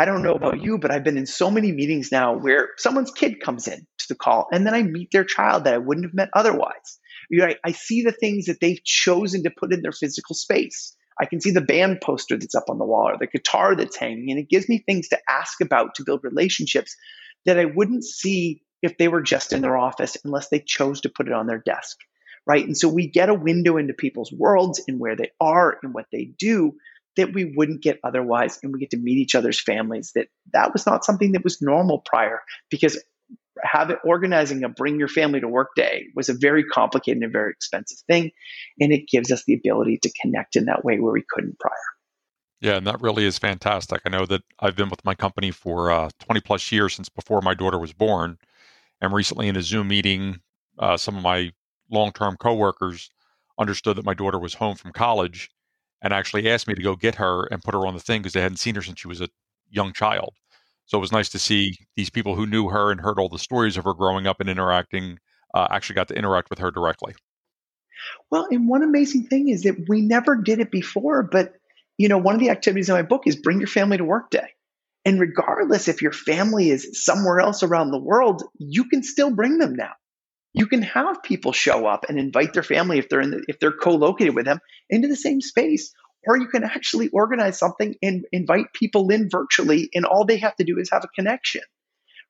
I 0.00 0.06
don't 0.06 0.22
know 0.22 0.32
about 0.32 0.62
you, 0.62 0.78
but 0.78 0.90
I've 0.90 1.04
been 1.04 1.18
in 1.18 1.26
so 1.26 1.50
many 1.50 1.72
meetings 1.72 2.10
now 2.10 2.34
where 2.34 2.70
someone's 2.78 3.10
kid 3.10 3.38
comes 3.38 3.68
in 3.68 3.80
to 3.80 4.08
the 4.08 4.14
call, 4.14 4.48
and 4.50 4.66
then 4.66 4.72
I 4.72 4.82
meet 4.82 5.10
their 5.12 5.24
child 5.24 5.64
that 5.64 5.74
I 5.74 5.78
wouldn't 5.78 6.06
have 6.06 6.14
met 6.14 6.30
otherwise. 6.32 6.98
You 7.28 7.40
know, 7.40 7.48
I, 7.48 7.56
I 7.66 7.72
see 7.72 8.00
the 8.00 8.10
things 8.10 8.46
that 8.46 8.60
they've 8.62 8.82
chosen 8.82 9.42
to 9.42 9.50
put 9.50 9.74
in 9.74 9.82
their 9.82 9.92
physical 9.92 10.34
space. 10.34 10.96
I 11.20 11.26
can 11.26 11.42
see 11.42 11.50
the 11.50 11.60
band 11.60 12.00
poster 12.02 12.38
that's 12.38 12.54
up 12.54 12.70
on 12.70 12.78
the 12.78 12.86
wall 12.86 13.10
or 13.10 13.18
the 13.18 13.26
guitar 13.26 13.76
that's 13.76 13.98
hanging, 13.98 14.30
and 14.30 14.40
it 14.40 14.48
gives 14.48 14.70
me 14.70 14.78
things 14.78 15.08
to 15.08 15.18
ask 15.28 15.60
about 15.60 15.96
to 15.96 16.04
build 16.04 16.24
relationships 16.24 16.96
that 17.44 17.58
I 17.58 17.66
wouldn't 17.66 18.04
see 18.04 18.62
if 18.80 18.96
they 18.96 19.08
were 19.08 19.20
just 19.20 19.52
in 19.52 19.60
their 19.60 19.76
office 19.76 20.16
unless 20.24 20.48
they 20.48 20.60
chose 20.60 21.02
to 21.02 21.10
put 21.10 21.26
it 21.26 21.34
on 21.34 21.46
their 21.46 21.58
desk. 21.58 21.98
Right. 22.46 22.64
And 22.64 22.74
so 22.74 22.88
we 22.88 23.06
get 23.06 23.28
a 23.28 23.34
window 23.34 23.76
into 23.76 23.92
people's 23.92 24.32
worlds 24.32 24.82
and 24.88 24.98
where 24.98 25.14
they 25.14 25.30
are 25.42 25.76
and 25.82 25.92
what 25.92 26.06
they 26.10 26.30
do 26.38 26.72
that 27.20 27.32
we 27.32 27.52
wouldn't 27.56 27.82
get 27.82 28.00
otherwise. 28.02 28.58
And 28.62 28.72
we 28.72 28.80
get 28.80 28.90
to 28.90 28.96
meet 28.96 29.18
each 29.18 29.34
other's 29.34 29.60
families 29.60 30.12
that 30.14 30.28
that 30.52 30.72
was 30.72 30.86
not 30.86 31.04
something 31.04 31.32
that 31.32 31.44
was 31.44 31.62
normal 31.62 32.02
prior 32.04 32.40
because 32.70 32.98
have 33.62 33.90
it 33.90 33.98
organizing 34.04 34.64
a 34.64 34.68
bring 34.68 34.98
your 34.98 35.08
family 35.08 35.40
to 35.40 35.48
work 35.48 35.70
day 35.76 36.06
was 36.14 36.28
a 36.28 36.34
very 36.34 36.64
complicated 36.64 37.22
and 37.22 37.32
very 37.32 37.50
expensive 37.50 37.98
thing 38.06 38.30
and 38.78 38.92
it 38.92 39.08
gives 39.10 39.30
us 39.30 39.44
the 39.46 39.54
ability 39.54 39.98
to 40.02 40.10
connect 40.20 40.56
in 40.56 40.64
that 40.64 40.84
way 40.84 40.98
where 40.98 41.12
we 41.12 41.24
couldn't 41.28 41.58
prior 41.58 41.74
yeah 42.60 42.76
and 42.76 42.86
that 42.86 43.00
really 43.02 43.24
is 43.24 43.38
fantastic 43.38 44.00
i 44.06 44.08
know 44.08 44.24
that 44.24 44.42
i've 44.60 44.76
been 44.76 44.88
with 44.88 45.04
my 45.04 45.14
company 45.14 45.50
for 45.50 45.90
uh, 45.90 46.08
20 46.20 46.40
plus 46.40 46.72
years 46.72 46.94
since 46.94 47.08
before 47.08 47.42
my 47.42 47.54
daughter 47.54 47.78
was 47.78 47.92
born 47.92 48.38
and 49.00 49.12
recently 49.12 49.48
in 49.48 49.56
a 49.56 49.62
zoom 49.62 49.88
meeting 49.88 50.40
uh, 50.78 50.96
some 50.96 51.16
of 51.16 51.22
my 51.22 51.52
long-term 51.90 52.36
coworkers 52.38 53.10
understood 53.58 53.96
that 53.96 54.06
my 54.06 54.14
daughter 54.14 54.38
was 54.38 54.54
home 54.54 54.76
from 54.76 54.92
college 54.92 55.50
and 56.02 56.12
actually 56.12 56.48
asked 56.48 56.66
me 56.66 56.74
to 56.74 56.82
go 56.82 56.96
get 56.96 57.16
her 57.16 57.44
and 57.46 57.62
put 57.62 57.74
her 57.74 57.86
on 57.86 57.94
the 57.94 58.00
thing 58.00 58.20
because 58.20 58.32
they 58.32 58.40
hadn't 58.40 58.58
seen 58.58 58.74
her 58.74 58.82
since 58.82 59.00
she 59.00 59.08
was 59.08 59.20
a 59.20 59.28
young 59.70 59.92
child 59.92 60.34
so 60.90 60.98
it 60.98 61.00
was 61.00 61.12
nice 61.12 61.28
to 61.28 61.38
see 61.38 61.78
these 61.94 62.10
people 62.10 62.34
who 62.34 62.48
knew 62.48 62.68
her 62.68 62.90
and 62.90 63.00
heard 63.00 63.20
all 63.20 63.28
the 63.28 63.38
stories 63.38 63.76
of 63.76 63.84
her 63.84 63.94
growing 63.94 64.26
up 64.26 64.40
and 64.40 64.50
interacting 64.50 65.20
uh, 65.54 65.68
actually 65.70 65.94
got 65.94 66.08
to 66.08 66.14
interact 66.14 66.50
with 66.50 66.58
her 66.58 66.72
directly. 66.72 67.14
Well, 68.28 68.48
and 68.50 68.68
one 68.68 68.82
amazing 68.82 69.28
thing 69.28 69.48
is 69.48 69.62
that 69.62 69.88
we 69.88 70.00
never 70.00 70.34
did 70.34 70.58
it 70.58 70.72
before, 70.72 71.22
but 71.22 71.54
you 71.96 72.08
know, 72.08 72.18
one 72.18 72.34
of 72.34 72.40
the 72.40 72.50
activities 72.50 72.88
in 72.88 72.96
my 72.96 73.02
book 73.02 73.22
is 73.26 73.36
bring 73.36 73.60
your 73.60 73.68
family 73.68 73.98
to 73.98 74.04
work 74.04 74.30
day. 74.30 74.48
And 75.04 75.20
regardless 75.20 75.86
if 75.86 76.02
your 76.02 76.10
family 76.10 76.70
is 76.70 77.04
somewhere 77.04 77.38
else 77.38 77.62
around 77.62 77.92
the 77.92 78.02
world, 78.02 78.42
you 78.58 78.86
can 78.86 79.04
still 79.04 79.30
bring 79.30 79.58
them 79.58 79.76
now. 79.76 79.92
You 80.52 80.66
can 80.66 80.82
have 80.82 81.22
people 81.22 81.52
show 81.52 81.86
up 81.86 82.06
and 82.08 82.18
invite 82.18 82.52
their 82.52 82.62
family 82.62 82.98
if 82.98 83.08
they're 83.08 83.20
in 83.20 83.30
the, 83.30 83.44
if 83.48 83.60
they're 83.60 83.72
co-located 83.72 84.34
with 84.34 84.46
them 84.46 84.58
into 84.88 85.08
the 85.08 85.16
same 85.16 85.40
space. 85.40 85.92
Or 86.26 86.36
you 86.36 86.48
can 86.48 86.64
actually 86.64 87.08
organize 87.08 87.58
something 87.58 87.94
and 88.02 88.26
invite 88.30 88.74
people 88.74 89.08
in 89.10 89.30
virtually 89.30 89.88
and 89.94 90.04
all 90.04 90.26
they 90.26 90.38
have 90.38 90.54
to 90.56 90.64
do 90.64 90.78
is 90.78 90.90
have 90.90 91.04
a 91.04 91.08
connection 91.08 91.62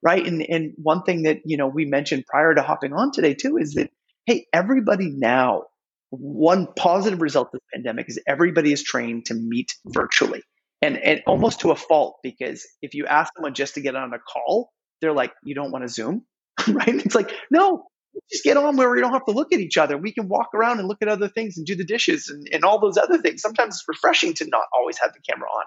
right? 0.02 0.26
And 0.26 0.42
and 0.42 0.72
one 0.76 1.02
thing 1.02 1.24
that 1.24 1.40
you 1.44 1.56
know 1.56 1.68
we 1.68 1.84
mentioned 1.84 2.24
prior 2.26 2.54
to 2.54 2.62
hopping 2.62 2.92
on 2.92 3.12
today 3.12 3.34
too 3.34 3.56
is 3.58 3.74
that 3.74 3.90
hey 4.26 4.46
everybody 4.52 5.10
now 5.10 5.64
one 6.10 6.68
positive 6.76 7.20
result 7.20 7.48
of 7.54 7.60
the 7.60 7.60
pandemic 7.74 8.06
is 8.08 8.20
everybody 8.26 8.72
is 8.72 8.82
trained 8.82 9.26
to 9.26 9.34
meet 9.34 9.72
virtually 9.86 10.42
and 10.82 10.98
and 10.98 11.22
almost 11.26 11.60
to 11.60 11.70
a 11.70 11.76
fault 11.76 12.18
because 12.22 12.66
if 12.82 12.94
you 12.94 13.06
ask 13.06 13.32
someone 13.36 13.54
just 13.54 13.74
to 13.74 13.80
get 13.80 13.94
on 13.96 14.12
a 14.12 14.18
call 14.18 14.70
they're 15.00 15.12
like 15.12 15.32
you 15.44 15.54
don't 15.54 15.70
want 15.70 15.84
to 15.84 15.88
zoom? 15.88 16.24
Right? 16.68 16.88
It's 16.88 17.14
like 17.14 17.32
no 17.50 17.84
just 18.30 18.44
get 18.44 18.56
on 18.56 18.76
where 18.76 18.90
we 18.90 19.00
don't 19.00 19.12
have 19.12 19.24
to 19.26 19.32
look 19.32 19.52
at 19.52 19.60
each 19.60 19.76
other. 19.76 19.96
We 19.96 20.12
can 20.12 20.28
walk 20.28 20.50
around 20.54 20.78
and 20.78 20.88
look 20.88 21.02
at 21.02 21.08
other 21.08 21.28
things 21.28 21.56
and 21.56 21.66
do 21.66 21.74
the 21.74 21.84
dishes 21.84 22.28
and, 22.28 22.48
and 22.52 22.64
all 22.64 22.80
those 22.80 22.96
other 22.96 23.18
things. 23.18 23.42
Sometimes 23.42 23.76
it's 23.76 23.84
refreshing 23.88 24.34
to 24.34 24.46
not 24.46 24.64
always 24.76 24.98
have 24.98 25.12
the 25.12 25.20
camera 25.20 25.48
on, 25.48 25.64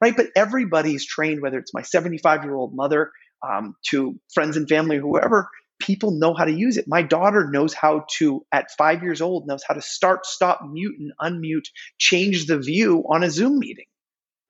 right? 0.00 0.16
But 0.16 0.28
everybody's 0.36 1.06
trained, 1.06 1.42
whether 1.42 1.58
it's 1.58 1.74
my 1.74 1.82
75 1.82 2.44
year 2.44 2.54
old 2.54 2.74
mother 2.74 3.12
um, 3.42 3.74
to 3.90 4.18
friends 4.32 4.56
and 4.56 4.68
family, 4.68 4.98
or 4.98 5.00
whoever, 5.00 5.48
people 5.78 6.10
know 6.10 6.34
how 6.34 6.44
to 6.44 6.52
use 6.52 6.76
it. 6.76 6.86
My 6.88 7.02
daughter 7.02 7.48
knows 7.50 7.72
how 7.72 8.04
to, 8.18 8.44
at 8.52 8.70
five 8.76 9.02
years 9.02 9.20
old, 9.20 9.46
knows 9.46 9.62
how 9.66 9.74
to 9.74 9.82
start, 9.82 10.26
stop, 10.26 10.60
mute, 10.68 10.96
and 10.98 11.12
unmute, 11.20 11.68
change 11.98 12.46
the 12.46 12.58
view 12.58 13.04
on 13.08 13.22
a 13.22 13.30
Zoom 13.30 13.58
meeting, 13.58 13.86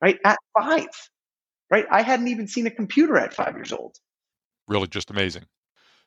right? 0.01 0.17
At 0.25 0.37
five, 0.57 0.87
right? 1.69 1.85
I 1.89 2.01
hadn't 2.01 2.29
even 2.29 2.47
seen 2.47 2.67
a 2.67 2.71
computer 2.71 3.17
at 3.17 3.33
five 3.33 3.55
years 3.55 3.71
old. 3.71 3.95
Really 4.67 4.87
just 4.87 5.11
amazing. 5.11 5.43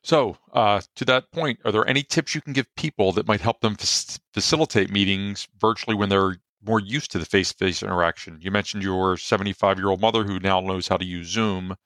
So, 0.05 0.37
uh, 0.53 0.81
to 0.97 1.05
that 1.05 1.31
point, 1.31 1.61
are 1.65 1.71
there 1.71 1.87
any 1.87 2.03
tips 2.03 2.35
you 2.35 2.41
can 2.41 2.53
give 2.53 2.67
people 2.77 3.13
that 3.13 3.27
might 3.27 3.41
help 3.41 3.61
them 3.61 3.77
f- 3.79 4.19
facilitate 4.35 4.91
meetings 4.91 5.47
virtually 5.61 5.95
when 5.95 6.09
they're 6.09 6.39
more 6.65 6.81
used 6.81 7.13
to 7.13 7.19
the 7.19 7.25
face 7.25 7.53
to 7.53 7.59
face 7.59 7.83
interaction? 7.83 8.39
You 8.41 8.51
mentioned 8.51 8.83
your 8.83 9.17
75 9.17 9.79
year 9.79 9.89
old 9.89 10.01
mother 10.01 10.25
who 10.25 10.41
now 10.41 10.61
knows 10.61 10.89
how 10.89 10.97
to 10.97 11.05
use 11.05 11.29
Zoom. 11.29 11.77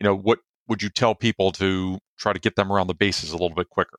You 0.00 0.04
know, 0.04 0.16
what 0.16 0.38
would 0.68 0.82
you 0.82 0.88
tell 0.88 1.14
people 1.14 1.52
to 1.52 1.98
try 2.18 2.32
to 2.32 2.38
get 2.38 2.56
them 2.56 2.72
around 2.72 2.86
the 2.86 2.94
bases 2.94 3.30
a 3.30 3.34
little 3.34 3.54
bit 3.54 3.68
quicker? 3.68 3.98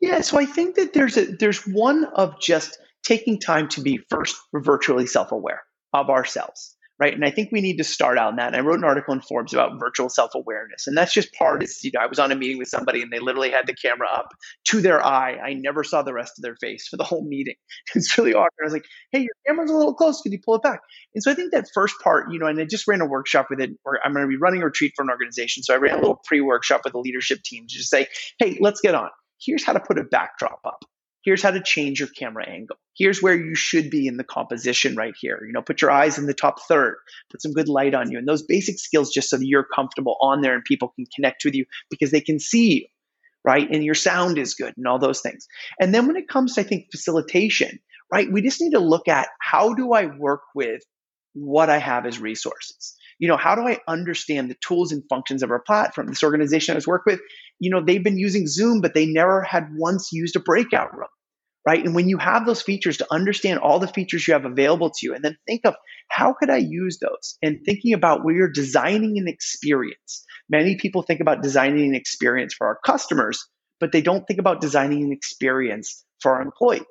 Yeah, 0.00 0.20
so 0.20 0.38
I 0.38 0.46
think 0.46 0.76
that 0.76 0.94
there's 0.94 1.16
a 1.16 1.26
there's 1.26 1.66
one 1.66 2.04
of 2.14 2.40
just 2.40 2.78
taking 3.02 3.38
time 3.38 3.68
to 3.70 3.80
be 3.80 3.98
first 4.08 4.36
virtually 4.54 5.06
self-aware 5.06 5.62
of 5.92 6.08
ourselves 6.08 6.76
right? 7.00 7.14
And 7.14 7.24
I 7.24 7.30
think 7.30 7.50
we 7.52 7.60
need 7.60 7.76
to 7.78 7.84
start 7.84 8.18
out 8.18 8.28
on 8.28 8.36
that. 8.36 8.48
And 8.48 8.56
I 8.56 8.60
wrote 8.60 8.78
an 8.78 8.84
article 8.84 9.14
in 9.14 9.20
Forbes 9.20 9.52
about 9.52 9.78
virtual 9.78 10.08
self 10.08 10.32
awareness, 10.34 10.86
and 10.86 10.96
that's 10.96 11.12
just 11.12 11.32
part. 11.34 11.62
Is 11.62 11.82
you 11.82 11.90
know, 11.94 12.00
I 12.00 12.06
was 12.06 12.18
on 12.18 12.32
a 12.32 12.36
meeting 12.36 12.58
with 12.58 12.68
somebody, 12.68 13.02
and 13.02 13.12
they 13.12 13.18
literally 13.20 13.50
had 13.50 13.66
the 13.66 13.74
camera 13.74 14.08
up 14.12 14.28
to 14.66 14.80
their 14.80 15.04
eye. 15.04 15.36
I 15.36 15.54
never 15.54 15.84
saw 15.84 16.02
the 16.02 16.12
rest 16.12 16.38
of 16.38 16.42
their 16.42 16.56
face 16.56 16.88
for 16.88 16.96
the 16.96 17.04
whole 17.04 17.26
meeting. 17.26 17.54
It's 17.94 18.16
really 18.16 18.34
awkward. 18.34 18.50
I 18.62 18.64
was 18.64 18.72
like, 18.72 18.86
"Hey, 19.12 19.20
your 19.20 19.34
camera's 19.46 19.70
a 19.70 19.76
little 19.76 19.94
close. 19.94 20.20
Could 20.20 20.32
you 20.32 20.40
pull 20.44 20.56
it 20.56 20.62
back?" 20.62 20.80
And 21.14 21.22
so 21.22 21.30
I 21.30 21.34
think 21.34 21.52
that 21.52 21.66
first 21.74 21.94
part, 22.02 22.30
you 22.30 22.38
know, 22.38 22.46
and 22.46 22.60
I 22.60 22.64
just 22.64 22.86
ran 22.86 23.00
a 23.00 23.06
workshop 23.06 23.46
with 23.50 23.60
it. 23.60 23.70
Or 23.84 23.98
I'm 24.04 24.12
going 24.12 24.24
to 24.24 24.28
be 24.28 24.36
running 24.36 24.62
a 24.62 24.66
retreat 24.66 24.92
for 24.94 25.02
an 25.02 25.10
organization, 25.10 25.62
so 25.62 25.74
I 25.74 25.78
ran 25.78 25.94
a 25.94 26.00
little 26.00 26.20
pre-workshop 26.24 26.82
with 26.84 26.92
the 26.92 26.98
leadership 26.98 27.42
team 27.44 27.66
to 27.66 27.74
just 27.74 27.90
say, 27.90 28.06
"Hey, 28.38 28.58
let's 28.60 28.80
get 28.80 28.94
on." 28.94 29.10
Here's 29.40 29.64
how 29.64 29.72
to 29.72 29.80
put 29.80 29.98
a 29.98 30.04
backdrop 30.04 30.60
up 30.64 30.84
here's 31.28 31.42
how 31.42 31.50
to 31.50 31.60
change 31.62 32.00
your 32.00 32.08
camera 32.08 32.48
angle. 32.48 32.78
Here's 32.96 33.22
where 33.22 33.34
you 33.34 33.54
should 33.54 33.90
be 33.90 34.06
in 34.06 34.16
the 34.16 34.24
composition 34.24 34.96
right 34.96 35.12
here. 35.20 35.38
You 35.46 35.52
know, 35.52 35.60
put 35.60 35.82
your 35.82 35.90
eyes 35.90 36.16
in 36.16 36.24
the 36.24 36.32
top 36.32 36.62
third, 36.66 36.96
put 37.30 37.42
some 37.42 37.52
good 37.52 37.68
light 37.68 37.92
on 37.92 38.10
you. 38.10 38.16
And 38.16 38.26
those 38.26 38.42
basic 38.42 38.78
skills 38.78 39.12
just 39.12 39.28
so 39.28 39.36
that 39.36 39.46
you're 39.46 39.66
comfortable 39.74 40.16
on 40.22 40.40
there 40.40 40.54
and 40.54 40.64
people 40.64 40.88
can 40.96 41.04
connect 41.14 41.44
with 41.44 41.54
you 41.54 41.66
because 41.90 42.12
they 42.12 42.22
can 42.22 42.38
see 42.38 42.76
you, 42.76 42.86
right? 43.44 43.68
And 43.70 43.84
your 43.84 43.94
sound 43.94 44.38
is 44.38 44.54
good 44.54 44.72
and 44.78 44.86
all 44.86 44.98
those 44.98 45.20
things. 45.20 45.46
And 45.78 45.94
then 45.94 46.06
when 46.06 46.16
it 46.16 46.28
comes 46.28 46.54
to, 46.54 46.62
I 46.62 46.64
think, 46.64 46.86
facilitation, 46.90 47.78
right? 48.10 48.32
We 48.32 48.40
just 48.40 48.62
need 48.62 48.72
to 48.72 48.80
look 48.80 49.06
at 49.06 49.28
how 49.38 49.74
do 49.74 49.92
I 49.92 50.06
work 50.06 50.40
with 50.54 50.80
what 51.34 51.68
I 51.68 51.76
have 51.76 52.06
as 52.06 52.18
resources? 52.18 52.96
You 53.18 53.28
know, 53.28 53.36
how 53.36 53.54
do 53.54 53.62
I 53.62 53.80
understand 53.88 54.50
the 54.50 54.56
tools 54.66 54.92
and 54.92 55.02
functions 55.08 55.42
of 55.42 55.50
our 55.50 55.60
platform? 55.60 56.06
This 56.06 56.22
organization 56.22 56.72
I 56.72 56.76
was 56.76 56.86
working 56.86 57.14
with, 57.14 57.20
you 57.58 57.70
know, 57.70 57.84
they've 57.84 58.02
been 58.02 58.18
using 58.18 58.46
Zoom, 58.46 58.80
but 58.80 58.94
they 58.94 59.06
never 59.06 59.42
had 59.42 59.68
once 59.74 60.10
used 60.12 60.36
a 60.36 60.40
breakout 60.40 60.96
room, 60.96 61.08
right? 61.68 61.84
And 61.84 61.94
when 61.94 62.08
you 62.08 62.16
have 62.16 62.46
those 62.46 62.62
features 62.62 62.96
to 62.96 63.06
understand 63.10 63.58
all 63.58 63.78
the 63.78 63.86
features 63.86 64.26
you 64.26 64.32
have 64.32 64.46
available 64.46 64.88
to 64.88 64.98
you, 65.02 65.14
and 65.14 65.22
then 65.22 65.36
think 65.46 65.66
of 65.66 65.74
how 66.08 66.32
could 66.32 66.48
I 66.48 66.56
use 66.56 66.98
those? 66.98 67.36
And 67.42 67.58
thinking 67.62 67.92
about 67.92 68.24
where 68.24 68.34
you're 68.34 68.50
designing 68.50 69.18
an 69.18 69.28
experience. 69.28 70.24
Many 70.48 70.76
people 70.76 71.02
think 71.02 71.20
about 71.20 71.42
designing 71.42 71.90
an 71.90 71.94
experience 71.94 72.54
for 72.56 72.68
our 72.68 72.78
customers, 72.86 73.46
but 73.80 73.92
they 73.92 74.00
don't 74.00 74.26
think 74.26 74.40
about 74.40 74.62
designing 74.62 75.02
an 75.02 75.12
experience 75.12 76.06
for 76.22 76.36
our 76.36 76.40
employees. 76.40 76.86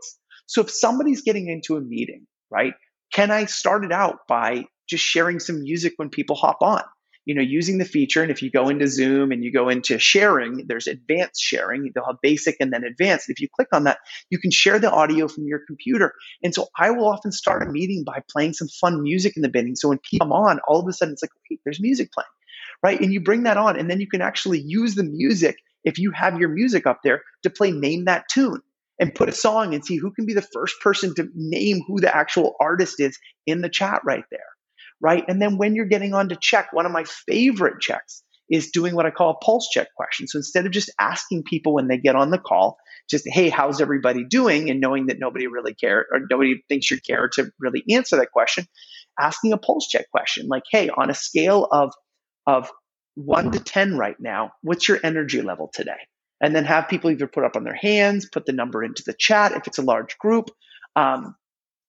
So 0.46 0.62
if 0.62 0.70
somebody's 0.70 1.24
getting 1.24 1.48
into 1.48 1.76
a 1.76 1.82
meeting, 1.82 2.28
right? 2.52 2.74
Can 3.12 3.32
I 3.32 3.46
start 3.46 3.84
it 3.84 3.92
out 3.92 4.20
by 4.30 4.66
just 4.88 5.04
sharing 5.04 5.40
some 5.40 5.64
music 5.64 5.94
when 5.96 6.10
people 6.10 6.36
hop 6.36 6.58
on? 6.62 6.84
You 7.28 7.36
know, 7.36 7.42
using 7.42 7.78
the 7.78 7.84
feature. 7.84 8.22
And 8.22 8.32
if 8.32 8.42
you 8.42 8.50
go 8.50 8.70
into 8.70 8.88
Zoom 8.88 9.34
and 9.34 9.44
you 9.44 9.52
go 9.52 9.68
into 9.68 10.00
sharing, 10.00 10.66
there's 10.66 10.88
advanced 10.88 11.42
sharing. 11.42 11.92
They'll 11.94 12.06
have 12.06 12.22
basic 12.22 12.56
and 12.62 12.72
then 12.72 12.86
advanced. 12.86 13.30
If 13.30 13.42
you 13.42 13.50
click 13.54 13.68
on 13.74 13.84
that, 13.84 13.98
you 14.30 14.40
can 14.40 14.50
share 14.50 14.80
the 14.80 14.90
audio 14.90 15.28
from 15.28 15.44
your 15.44 15.60
computer. 15.68 16.14
And 16.42 16.56
so 16.56 16.70
I 16.80 16.92
will 16.92 17.10
often 17.10 17.34
start 17.34 17.68
a 17.68 17.70
meeting 17.70 18.06
by 18.06 18.24
playing 18.32 18.54
some 18.54 18.70
fun 18.70 19.04
music 19.04 19.34
in 19.36 19.42
the 19.42 19.50
beginning. 19.50 19.76
So 19.76 19.90
when 19.90 19.98
people 19.98 20.26
come 20.26 20.32
on, 20.32 20.62
all 20.70 20.80
of 20.80 20.88
a 20.88 20.94
sudden 20.94 21.12
it's 21.12 21.22
like, 21.22 21.32
wait, 21.52 21.60
there's 21.66 21.82
music 21.82 22.14
playing, 22.14 22.28
right? 22.82 23.02
And 23.02 23.12
you 23.12 23.20
bring 23.20 23.44
that 23.44 23.58
on, 23.58 23.78
and 23.78 23.90
then 23.92 24.00
you 24.00 24.08
can 24.08 24.22
actually 24.22 24.62
use 24.62 24.96
the 24.96 25.04
music 25.04 25.58
if 25.84 26.00
you 26.00 26.12
have 26.12 26.40
your 26.40 26.50
music 26.50 26.88
up 26.88 27.02
there 27.04 27.24
to 27.44 27.50
play 27.50 27.72
name 27.72 28.06
that 28.06 28.30
tune 28.32 28.62
and 29.02 29.14
put 29.14 29.28
a 29.28 29.34
song 29.34 29.74
and 29.74 29.84
see 29.84 29.98
who 29.98 30.12
can 30.12 30.26
be 30.26 30.34
the 30.34 30.42
first 30.42 30.80
person 30.80 31.14
to 31.16 31.28
name 31.36 31.82
who 31.86 32.00
the 32.00 32.16
actual 32.16 32.56
artist 32.62 33.02
is 33.02 33.20
in 33.46 33.60
the 33.60 33.70
chat 33.70 34.02
right 34.06 34.24
there 34.32 34.57
right? 35.02 35.24
And 35.28 35.42
then 35.42 35.58
when 35.58 35.76
you're 35.76 35.86
getting 35.86 36.14
on 36.14 36.30
to 36.30 36.38
check, 36.40 36.74
one 36.74 36.86
of 36.86 36.92
my 36.92 37.04
favorite 37.04 37.80
checks 37.82 38.24
is 38.50 38.72
doing 38.72 38.96
what 38.96 39.06
I 39.06 39.12
call 39.12 39.32
a 39.32 39.46
pulse 39.46 39.70
check 39.72 39.88
question. 39.96 40.28
So 40.28 40.38
instead 40.38 40.66
of 40.66 40.72
just 40.72 40.90
asking 41.00 41.44
people 41.44 41.74
when 41.74 41.88
they 41.88 41.98
get 41.98 42.16
on 42.16 42.32
the 42.32 42.38
call, 42.38 42.78
just, 43.10 43.26
hey, 43.28 43.50
how's 43.50 43.82
everybody 43.82 44.24
doing? 44.24 44.70
And 44.70 44.80
knowing 44.80 45.08
that 45.08 45.20
nobody 45.20 45.48
really 45.48 45.74
cares 45.74 46.06
or 46.12 46.22
nobody 46.30 46.64
thinks 46.70 46.90
you 46.90 46.98
care 47.06 47.30
to 47.34 47.52
really 47.60 47.84
answer 47.90 48.18
that 48.18 48.32
question, 48.32 48.66
asking 49.20 49.54
a 49.54 49.58
pulse 49.58 49.88
check 49.88 50.10
question 50.12 50.48
like, 50.48 50.64
hey, 50.72 50.90
on 50.90 51.10
a 51.10 51.14
scale 51.14 51.68
of, 51.70 51.94
of 52.46 52.72
one 53.16 53.52
to 53.52 53.60
10 53.60 53.98
right 53.98 54.16
now, 54.20 54.52
what's 54.62 54.88
your 54.88 55.00
energy 55.04 55.42
level 55.42 55.70
today? 55.74 55.98
And 56.40 56.56
then 56.56 56.66
have 56.66 56.88
people 56.88 57.10
either 57.10 57.28
put 57.28 57.44
up 57.44 57.56
on 57.56 57.64
their 57.64 57.76
hands, 57.76 58.30
put 58.32 58.46
the 58.46 58.54
number 58.54 58.84
into 58.84 59.04
the 59.06 59.16
chat 59.18 59.54
if 59.54 59.68
it's 59.68 59.80
a 59.80 59.84
large 59.84 60.18
group, 60.20 60.50
um, 60.96 61.36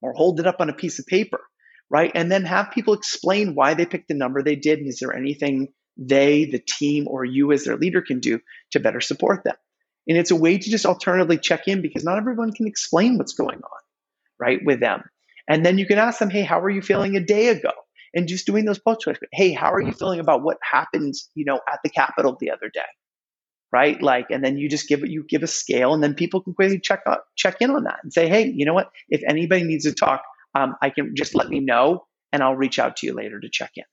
or 0.00 0.12
hold 0.14 0.40
it 0.40 0.46
up 0.46 0.60
on 0.60 0.70
a 0.70 0.74
piece 0.74 0.98
of 0.98 1.06
paper 1.06 1.40
right? 1.90 2.12
And 2.14 2.30
then 2.30 2.44
have 2.44 2.70
people 2.70 2.94
explain 2.94 3.54
why 3.54 3.74
they 3.74 3.86
picked 3.86 4.08
the 4.08 4.14
number 4.14 4.42
they 4.42 4.56
did. 4.56 4.78
And 4.78 4.88
is 4.88 4.98
there 4.98 5.14
anything 5.14 5.68
they, 5.96 6.44
the 6.44 6.58
team, 6.60 7.06
or 7.08 7.24
you 7.24 7.52
as 7.52 7.64
their 7.64 7.76
leader 7.76 8.02
can 8.02 8.20
do 8.20 8.40
to 8.72 8.80
better 8.80 9.00
support 9.00 9.44
them? 9.44 9.56
And 10.06 10.16
it's 10.16 10.30
a 10.30 10.36
way 10.36 10.58
to 10.58 10.70
just 10.70 10.86
alternatively 10.86 11.38
check 11.38 11.68
in 11.68 11.82
because 11.82 12.04
not 12.04 12.18
everyone 12.18 12.52
can 12.52 12.66
explain 12.66 13.18
what's 13.18 13.34
going 13.34 13.58
on, 13.58 13.80
right, 14.38 14.60
with 14.64 14.80
them. 14.80 15.02
And 15.48 15.64
then 15.64 15.78
you 15.78 15.86
can 15.86 15.98
ask 15.98 16.18
them, 16.18 16.30
hey, 16.30 16.42
how 16.42 16.60
are 16.60 16.70
you 16.70 16.82
feeling 16.82 17.16
a 17.16 17.20
day 17.20 17.48
ago? 17.48 17.72
And 18.14 18.26
just 18.26 18.46
doing 18.46 18.64
those 18.64 18.78
post 18.78 19.06
hey, 19.32 19.52
how 19.52 19.72
are 19.72 19.82
you 19.82 19.92
feeling 19.92 20.20
about 20.20 20.42
what 20.42 20.56
happened, 20.62 21.14
you 21.34 21.44
know, 21.44 21.60
at 21.70 21.80
the 21.84 21.90
Capitol 21.90 22.36
the 22.40 22.50
other 22.50 22.70
day? 22.72 22.80
Right. 23.70 24.00
Like, 24.00 24.30
and 24.30 24.42
then 24.42 24.56
you 24.56 24.70
just 24.70 24.88
give 24.88 25.02
it, 25.02 25.10
you 25.10 25.24
give 25.28 25.42
a 25.42 25.46
scale 25.46 25.92
and 25.92 26.02
then 26.02 26.14
people 26.14 26.40
can 26.40 26.54
quickly 26.54 26.80
check 26.80 27.02
out, 27.06 27.20
check 27.36 27.56
in 27.60 27.70
on 27.70 27.84
that 27.84 27.98
and 28.02 28.10
say, 28.10 28.26
hey, 28.26 28.50
you 28.54 28.64
know 28.64 28.72
what? 28.72 28.90
If 29.10 29.22
anybody 29.28 29.64
needs 29.64 29.84
to 29.84 29.92
talk, 29.92 30.22
um, 30.54 30.74
I 30.80 30.90
can 30.90 31.14
just 31.16 31.34
let 31.34 31.48
me 31.48 31.60
know 31.60 32.04
and 32.32 32.42
I'll 32.42 32.56
reach 32.56 32.78
out 32.78 32.96
to 32.98 33.06
you 33.06 33.14
later 33.14 33.40
to 33.40 33.48
check 33.50 33.72
in. 33.76 33.84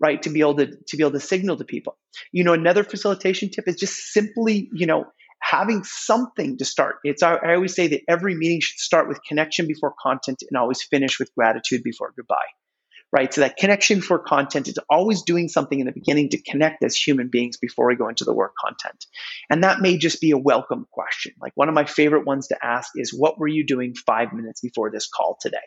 Right. 0.00 0.20
To 0.22 0.30
be 0.30 0.40
able 0.40 0.56
to, 0.56 0.66
to 0.66 0.96
be 0.96 1.02
able 1.02 1.12
to 1.12 1.20
signal 1.20 1.56
to 1.58 1.64
people. 1.64 1.96
You 2.32 2.42
know, 2.42 2.54
another 2.54 2.82
facilitation 2.82 3.50
tip 3.50 3.68
is 3.68 3.76
just 3.76 3.94
simply, 4.12 4.68
you 4.72 4.86
know, 4.86 5.04
having 5.40 5.84
something 5.84 6.56
to 6.58 6.64
start. 6.64 6.96
It's 7.04 7.22
I 7.22 7.54
always 7.54 7.74
say 7.74 7.88
that 7.88 8.02
every 8.08 8.34
meeting 8.34 8.60
should 8.60 8.78
start 8.78 9.08
with 9.08 9.20
connection 9.26 9.66
before 9.66 9.94
content 10.02 10.42
and 10.48 10.56
always 10.58 10.82
finish 10.82 11.20
with 11.20 11.32
gratitude 11.34 11.82
before 11.84 12.12
goodbye. 12.16 12.36
Right. 13.12 13.32
So 13.32 13.42
that 13.42 13.58
connection 13.58 14.00
for 14.00 14.18
content 14.18 14.68
is 14.68 14.78
always 14.88 15.22
doing 15.22 15.48
something 15.48 15.78
in 15.78 15.86
the 15.86 15.92
beginning 15.92 16.30
to 16.30 16.40
connect 16.40 16.82
as 16.82 16.96
human 16.96 17.28
beings 17.28 17.58
before 17.58 17.86
we 17.86 17.94
go 17.94 18.08
into 18.08 18.24
the 18.24 18.32
work 18.32 18.54
content. 18.58 19.04
And 19.50 19.64
that 19.64 19.80
may 19.80 19.98
just 19.98 20.20
be 20.20 20.30
a 20.30 20.38
welcome 20.38 20.86
question. 20.90 21.34
Like 21.40 21.52
one 21.54 21.68
of 21.68 21.74
my 21.74 21.84
favorite 21.84 22.26
ones 22.26 22.48
to 22.48 22.56
ask 22.64 22.90
is, 22.96 23.12
what 23.12 23.38
were 23.38 23.48
you 23.48 23.66
doing 23.66 23.94
five 23.94 24.32
minutes 24.32 24.62
before 24.62 24.90
this 24.90 25.08
call 25.08 25.36
today? 25.40 25.58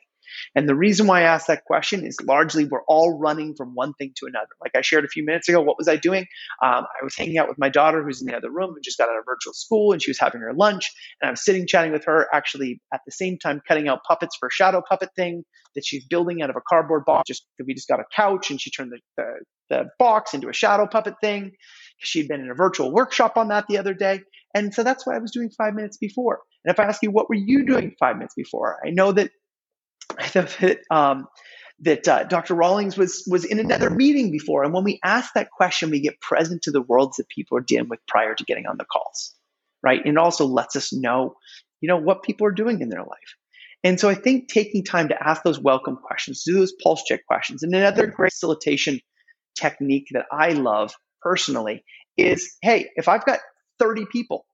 And 0.56 0.68
the 0.68 0.76
reason 0.76 1.08
why 1.08 1.22
I 1.22 1.24
asked 1.24 1.48
that 1.48 1.66
question 1.66 2.06
is 2.06 2.18
largely 2.24 2.66
we're 2.66 2.84
all 2.88 3.18
running 3.18 3.56
from 3.56 3.74
one 3.74 3.94
thing 3.94 4.14
to 4.18 4.26
another. 4.26 4.50
Like 4.62 4.76
I 4.76 4.82
shared 4.82 5.06
a 5.06 5.10
few 5.10 5.26
minutes 5.26 5.50
ago, 5.50 5.62
what 5.62 5.78
was 5.78 5.88
I 5.88 5.96
doing? 5.96 6.26
Um, 6.64 6.86
I 6.86 7.04
was 7.04 7.16
hanging 7.16 7.38
out 7.38 7.48
with 7.48 7.58
my 7.58 7.70
daughter 7.70 8.04
who's 8.04 8.22
in 8.22 8.28
the 8.28 8.36
other 8.36 8.52
room 8.52 8.74
and 8.76 8.84
just 8.84 8.98
got 8.98 9.10
out 9.10 9.18
of 9.18 9.26
virtual 9.26 9.54
school 9.54 9.92
and 9.92 10.02
she 10.02 10.10
was 10.10 10.20
having 10.20 10.42
her 10.42 10.54
lunch. 10.54 10.92
And 11.22 11.30
I 11.30 11.32
was 11.32 11.44
sitting 11.44 11.68
chatting 11.68 11.92
with 11.92 12.06
her, 12.06 12.28
actually 12.34 12.82
at 12.94 13.02
the 13.06 13.12
same 13.12 13.38
time 13.38 13.62
cutting 13.68 13.88
out 13.88 14.04
puppets 14.08 14.36
for 14.40 14.48
a 14.48 14.52
shadow 14.52 14.82
puppet 14.88 15.10
thing 15.16 15.44
that 15.76 15.86
she's 15.86 16.06
building 16.06 16.42
out 16.42 16.50
of 16.50 16.56
a 16.56 16.62
cardboard 16.68 17.04
box. 17.06 17.28
Just 17.28 17.46
we 17.66 17.74
just 17.74 17.88
got 17.88 18.00
a 18.00 18.06
couch 18.16 18.50
and 18.52 18.60
she 18.60 18.72
turned 18.72 18.92
the, 18.92 19.00
the, 19.18 19.34
the 19.70 19.86
box 20.00 20.34
into 20.34 20.50
a 20.50 20.54
shadow 20.54 20.88
puppet 20.88 21.16
thing. 21.22 21.52
She'd 21.98 22.28
been 22.28 22.42
in 22.42 22.50
a 22.50 22.56
virtual 22.56 22.92
workshop 22.92 23.38
on 23.38 23.50
that 23.50 23.66
the 23.68 23.78
other 23.78 23.94
day. 23.94 24.22
And 24.54 24.74
so 24.74 24.84
that's 24.84 25.06
what 25.06 25.16
I 25.16 25.20
was 25.20 25.32
doing 25.32 25.50
five 25.50 25.74
minutes 25.74 25.98
before. 25.98 26.40
And 26.64 26.74
if 26.74 26.80
I 26.80 26.86
ask 26.86 27.04
you, 27.04 27.12
what 27.12 27.30
were 27.30 27.36
you 27.36 27.66
doing 27.66 27.96
five 28.00 28.16
minutes 28.16 28.36
before? 28.36 28.80
I 28.86 28.90
know 28.90 29.12
that 29.12 29.32
that 30.34 30.80
um, 30.90 31.28
that 31.80 32.08
uh, 32.08 32.24
Dr. 32.24 32.56
Rawlings 32.56 32.98
was 32.98 33.28
was 33.30 33.46
in 33.46 33.60
another 33.60 33.90
meeting 33.90 34.32
before, 34.32 34.64
and 34.64 34.74
when 34.74 34.84
we 34.84 35.00
ask 35.04 35.34
that 35.34 35.52
question, 35.52 35.90
we 35.90 36.00
get 36.00 36.20
present 36.22 36.64
to 36.64 36.72
the 36.72 36.82
worlds 36.82 37.18
that 37.18 37.28
people 37.30 37.58
are 37.58 37.62
dealing 37.62 37.90
with 37.90 38.00
prior 38.08 38.34
to 38.34 38.44
getting 38.46 38.66
on 38.66 38.78
the 38.78 38.86
calls, 38.86 39.36
right? 39.84 40.00
And 40.00 40.14
it 40.14 40.18
also 40.18 40.46
lets 40.46 40.76
us 40.76 40.94
know, 40.94 41.36
you 41.82 41.90
know, 41.90 41.98
what 41.98 42.24
people 42.24 42.48
are 42.48 42.52
doing 42.52 42.82
in 42.82 42.90
their 42.90 43.04
life. 43.04 43.36
And 43.84 44.00
so 44.00 44.10
I 44.10 44.16
think 44.16 44.48
taking 44.48 44.84
time 44.84 45.10
to 45.10 45.28
ask 45.28 45.44
those 45.44 45.60
welcome 45.60 45.98
questions, 45.98 46.44
do 46.44 46.54
those 46.54 46.74
pulse 46.82 47.04
check 47.04 47.26
questions, 47.28 47.62
and 47.62 47.74
another 47.74 48.08
great 48.08 48.32
facilitation 48.32 49.00
technique 49.56 50.08
that 50.12 50.26
I 50.32 50.54
love 50.54 50.94
personally 51.22 51.84
is, 52.18 52.56
hey, 52.62 52.90
if 52.96 53.08
I've 53.08 53.26
got 53.26 53.40
30 53.80 54.06
people 54.12 54.46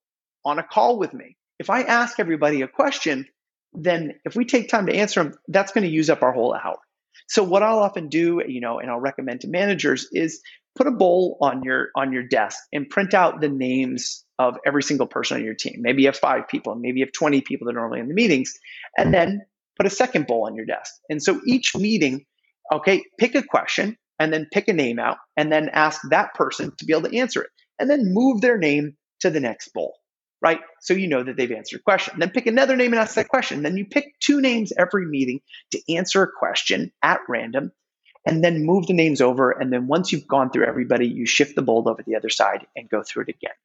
on 0.44 0.60
a 0.60 0.64
call 0.64 0.98
with 0.98 1.14
me, 1.14 1.38
if 1.60 1.70
I 1.70 1.84
ask 1.84 2.20
everybody 2.20 2.62
a 2.62 2.68
question, 2.68 3.28
then 3.74 4.16
if 4.26 4.36
we 4.36 4.46
take 4.46 4.70
time 4.70 4.88
to 4.88 4.94
answer 4.94 5.24
them, 5.24 5.34
that's 5.48 5.72
going 5.72 5.86
to 5.86 5.90
use 5.90 6.10
up 6.10 6.24
our 6.24 6.34
whole 6.34 6.54
hour. 6.54 6.78
So 7.28 7.44
what 7.44 7.64
I'll 7.64 7.80
often 7.80 8.10
do, 8.10 8.42
you 8.46 8.60
know, 8.60 8.80
and 8.80 8.90
I'll 8.90 9.00
recommend 9.00 9.42
to 9.42 9.48
managers 9.48 10.08
is 10.12 10.42
put 10.76 10.88
a 10.88 10.92
bowl 10.92 11.38
on 11.42 11.64
your 11.64 11.90
on 11.96 12.12
your 12.12 12.24
desk 12.24 12.58
and 12.74 12.90
print 12.90 13.14
out 13.14 13.42
the 13.42 13.50
names 13.50 14.26
of 14.40 14.58
every 14.66 14.84
single 14.84 15.08
person 15.08 15.38
on 15.38 15.44
your 15.44 15.54
team. 15.54 15.76
Maybe 15.80 16.02
you 16.02 16.08
have 16.08 16.18
five 16.18 16.48
people, 16.48 16.76
maybe 16.76 17.00
you 17.00 17.06
have 17.06 17.14
20 17.14 17.42
people 17.42 17.68
that 17.68 17.72
are 17.72 17.80
normally 17.80 18.00
in 18.00 18.08
the 18.08 18.14
meetings, 18.14 18.54
and 18.98 19.14
then 19.14 19.42
put 19.78 19.86
a 19.86 19.90
second 19.90 20.28
bowl 20.28 20.46
on 20.46 20.56
your 20.56 20.66
desk. 20.66 20.94
And 21.10 21.22
so 21.22 21.40
each 21.46 21.76
meeting, 21.76 22.26
okay, 22.74 23.04
pick 23.18 23.36
a 23.36 23.44
question 23.44 23.98
and 24.20 24.34
then 24.34 24.48
pick 24.52 24.68
a 24.68 24.74
name 24.74 25.00
out 25.00 25.18
and 25.38 25.52
then 25.52 25.70
ask 25.70 26.02
that 26.10 26.34
person 26.34 26.74
to 26.78 26.86
be 26.86 26.94
able 26.94 27.10
to 27.10 27.18
answer 27.18 27.42
it. 27.44 27.50
And 27.80 27.90
then 27.90 28.14
move 28.14 28.42
their 28.42 28.58
name 28.58 28.96
to 29.22 29.30
the 29.30 29.40
next 29.40 29.70
bowl 29.74 29.96
right? 30.42 30.60
So 30.80 30.94
you 30.94 31.08
know 31.08 31.24
that 31.24 31.38
they've 31.38 31.52
answered 31.52 31.80
a 31.80 31.84
question. 31.84 32.20
Then 32.20 32.32
pick 32.32 32.48
another 32.48 32.76
name 32.76 32.94
and 32.94 33.00
ask 33.00 33.16
that 33.16 33.30
question. 33.30 33.64
Then 33.64 33.78
you 33.78 33.86
pick 33.86 34.20
two 34.20 34.42
names 34.42 34.74
every 34.78 35.06
meeting 35.06 35.42
to 35.72 35.94
answer 35.96 36.24
a 36.24 36.32
question 36.32 36.92
at 37.04 37.22
random, 37.30 37.72
and 38.26 38.44
then 38.44 38.66
move 38.66 38.88
the 38.88 38.94
names 38.94 39.22
over. 39.22 39.52
And 39.52 39.72
then 39.72 39.88
once 39.88 40.12
you've 40.12 40.28
gone 40.28 40.52
through 40.52 40.66
everybody, 40.66 41.08
you 41.08 41.26
shift 41.26 41.56
the 41.56 41.62
bowl 41.62 41.88
over 41.88 42.04
the 42.06 42.16
other 42.16 42.30
side 42.30 42.68
and 42.76 42.90
go 42.90 43.04
through 43.04 43.24
it 43.24 43.30
again. 43.30 43.56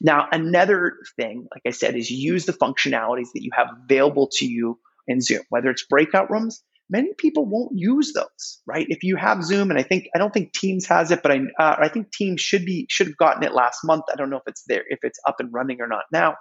Now, 0.00 0.28
another 0.30 0.98
thing, 1.16 1.48
like 1.52 1.62
I 1.66 1.70
said, 1.70 1.96
is 1.96 2.10
use 2.10 2.46
the 2.46 2.52
functionalities 2.52 3.32
that 3.34 3.42
you 3.42 3.50
have 3.54 3.68
available 3.84 4.28
to 4.34 4.46
you 4.46 4.78
in 5.08 5.20
Zoom, 5.20 5.42
whether 5.48 5.68
it's 5.70 5.84
breakout 5.84 6.30
rooms, 6.30 6.62
many 6.90 7.12
people 7.16 7.46
won't 7.46 7.72
use 7.74 8.12
those, 8.12 8.60
right? 8.66 8.86
If 8.88 9.02
you 9.02 9.16
have 9.16 9.42
Zoom, 9.42 9.70
and 9.70 9.78
I 9.78 9.82
think 9.82 10.08
I 10.14 10.18
don't 10.18 10.32
think 10.32 10.52
Teams 10.52 10.86
has 10.86 11.10
it, 11.10 11.22
but 11.22 11.32
I 11.32 11.38
uh, 11.58 11.76
I 11.80 11.88
think 11.88 12.12
Teams 12.12 12.40
should 12.40 12.64
be 12.64 12.86
should 12.90 13.06
have 13.08 13.16
gotten 13.16 13.42
it 13.42 13.54
last 13.54 13.80
month. 13.84 14.04
I 14.12 14.16
don't 14.16 14.30
know 14.30 14.36
if 14.36 14.44
it's 14.46 14.64
there, 14.66 14.84
if 14.88 15.00
it's 15.02 15.18
up 15.26 15.36
and 15.38 15.52
running 15.52 15.80
or 15.80 15.86
not 15.86 16.04
now, 16.12 16.36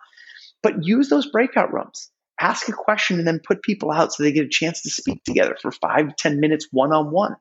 but 0.61 0.83
use 0.83 1.09
those 1.09 1.29
breakout 1.29 1.73
rooms. 1.73 2.09
Ask 2.39 2.67
a 2.67 2.73
question 2.73 3.19
and 3.19 3.27
then 3.27 3.39
put 3.45 3.61
people 3.61 3.91
out 3.91 4.11
so 4.11 4.23
they 4.23 4.31
get 4.31 4.45
a 4.45 4.49
chance 4.49 4.81
to 4.81 4.89
speak 4.89 5.23
together 5.23 5.55
for 5.61 5.71
five 5.71 6.15
ten 6.17 6.39
minutes 6.39 6.67
one 6.71 6.91
on 6.91 7.11
one. 7.11 7.35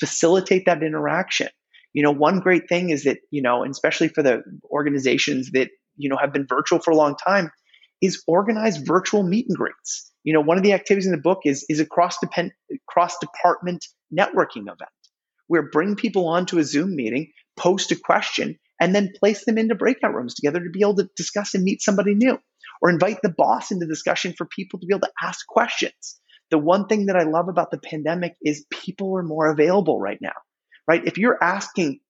Facilitate 0.00 0.66
that 0.66 0.82
interaction. 0.82 1.48
You 1.92 2.02
know, 2.02 2.10
one 2.10 2.40
great 2.40 2.68
thing 2.68 2.90
is 2.90 3.04
that 3.04 3.18
you 3.30 3.42
know, 3.42 3.62
and 3.62 3.70
especially 3.70 4.08
for 4.08 4.22
the 4.22 4.42
organizations 4.70 5.52
that 5.52 5.70
you 5.96 6.10
know 6.10 6.16
have 6.20 6.32
been 6.32 6.46
virtual 6.46 6.80
for 6.80 6.90
a 6.90 6.96
long 6.96 7.16
time, 7.16 7.50
is 8.02 8.22
organize 8.26 8.76
virtual 8.76 9.22
meet 9.22 9.46
and 9.48 9.56
greets 9.56 10.10
you 10.24 10.32
know, 10.32 10.40
one 10.40 10.56
of 10.56 10.62
the 10.64 10.72
activities 10.72 11.06
in 11.06 11.12
the 11.12 11.18
book 11.18 11.40
is, 11.44 11.64
is 11.68 11.80
a 11.80 11.86
cross 11.86 12.16
cross 12.88 13.16
department 13.18 13.86
networking 14.12 14.62
event 14.62 14.90
where 15.46 15.70
bring 15.70 15.94
people 15.94 16.28
onto 16.28 16.58
a 16.58 16.64
Zoom 16.64 16.96
meeting, 16.96 17.32
post 17.56 17.92
a 17.92 17.96
question, 17.96 18.58
and 18.80 18.94
then 18.94 19.12
place 19.18 19.44
them 19.44 19.58
into 19.58 19.74
breakout 19.74 20.14
rooms 20.14 20.34
together 20.34 20.60
to 20.60 20.70
be 20.70 20.80
able 20.80 20.96
to 20.96 21.08
discuss 21.16 21.54
and 21.54 21.62
meet 21.62 21.82
somebody 21.82 22.14
new. 22.14 22.38
Or 22.82 22.90
invite 22.90 23.18
the 23.22 23.34
boss 23.36 23.70
into 23.70 23.86
discussion 23.86 24.34
for 24.36 24.46
people 24.46 24.80
to 24.80 24.86
be 24.86 24.94
able 24.94 25.06
to 25.06 25.12
ask 25.22 25.46
questions. 25.46 26.18
The 26.50 26.58
one 26.58 26.86
thing 26.86 27.06
that 27.06 27.16
I 27.16 27.22
love 27.22 27.48
about 27.48 27.70
the 27.70 27.78
pandemic 27.78 28.34
is 28.42 28.66
people 28.70 29.16
are 29.16 29.22
more 29.22 29.50
available 29.50 30.00
right 30.00 30.18
now, 30.20 30.34
right? 30.88 31.06
If 31.06 31.18
you're 31.18 31.42
asking 31.42 32.00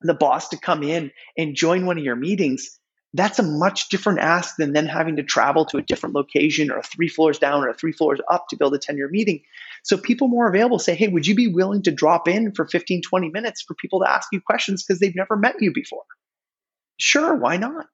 the 0.00 0.14
boss 0.14 0.50
to 0.50 0.58
come 0.58 0.82
in 0.82 1.12
and 1.36 1.54
join 1.54 1.86
one 1.86 1.98
of 1.98 2.04
your 2.04 2.16
meetings, 2.16 2.78
that's 3.14 3.38
a 3.38 3.42
much 3.42 3.88
different 3.88 4.20
ask 4.20 4.56
than 4.56 4.72
then 4.72 4.86
having 4.86 5.16
to 5.16 5.22
travel 5.22 5.66
to 5.66 5.76
a 5.76 5.82
different 5.82 6.14
location 6.14 6.70
or 6.70 6.82
three 6.82 7.08
floors 7.08 7.38
down 7.38 7.64
or 7.64 7.72
three 7.74 7.92
floors 7.92 8.20
up 8.30 8.46
to 8.48 8.56
build 8.56 8.74
a 8.74 8.78
10 8.78 8.96
year 8.96 9.08
meeting. 9.08 9.42
So 9.82 9.96
people 9.98 10.28
more 10.28 10.48
available 10.48 10.78
say, 10.78 10.94
hey, 10.94 11.08
would 11.08 11.26
you 11.26 11.34
be 11.34 11.48
willing 11.48 11.82
to 11.82 11.90
drop 11.90 12.26
in 12.26 12.52
for 12.52 12.66
15, 12.66 13.02
20 13.02 13.28
minutes 13.28 13.62
for 13.62 13.74
people 13.74 14.00
to 14.00 14.10
ask 14.10 14.28
you 14.32 14.40
questions 14.40 14.82
because 14.82 14.98
they've 14.98 15.14
never 15.14 15.36
met 15.36 15.56
you 15.60 15.72
before? 15.72 16.04
Sure, 16.96 17.34
why 17.34 17.56
not? 17.58 17.88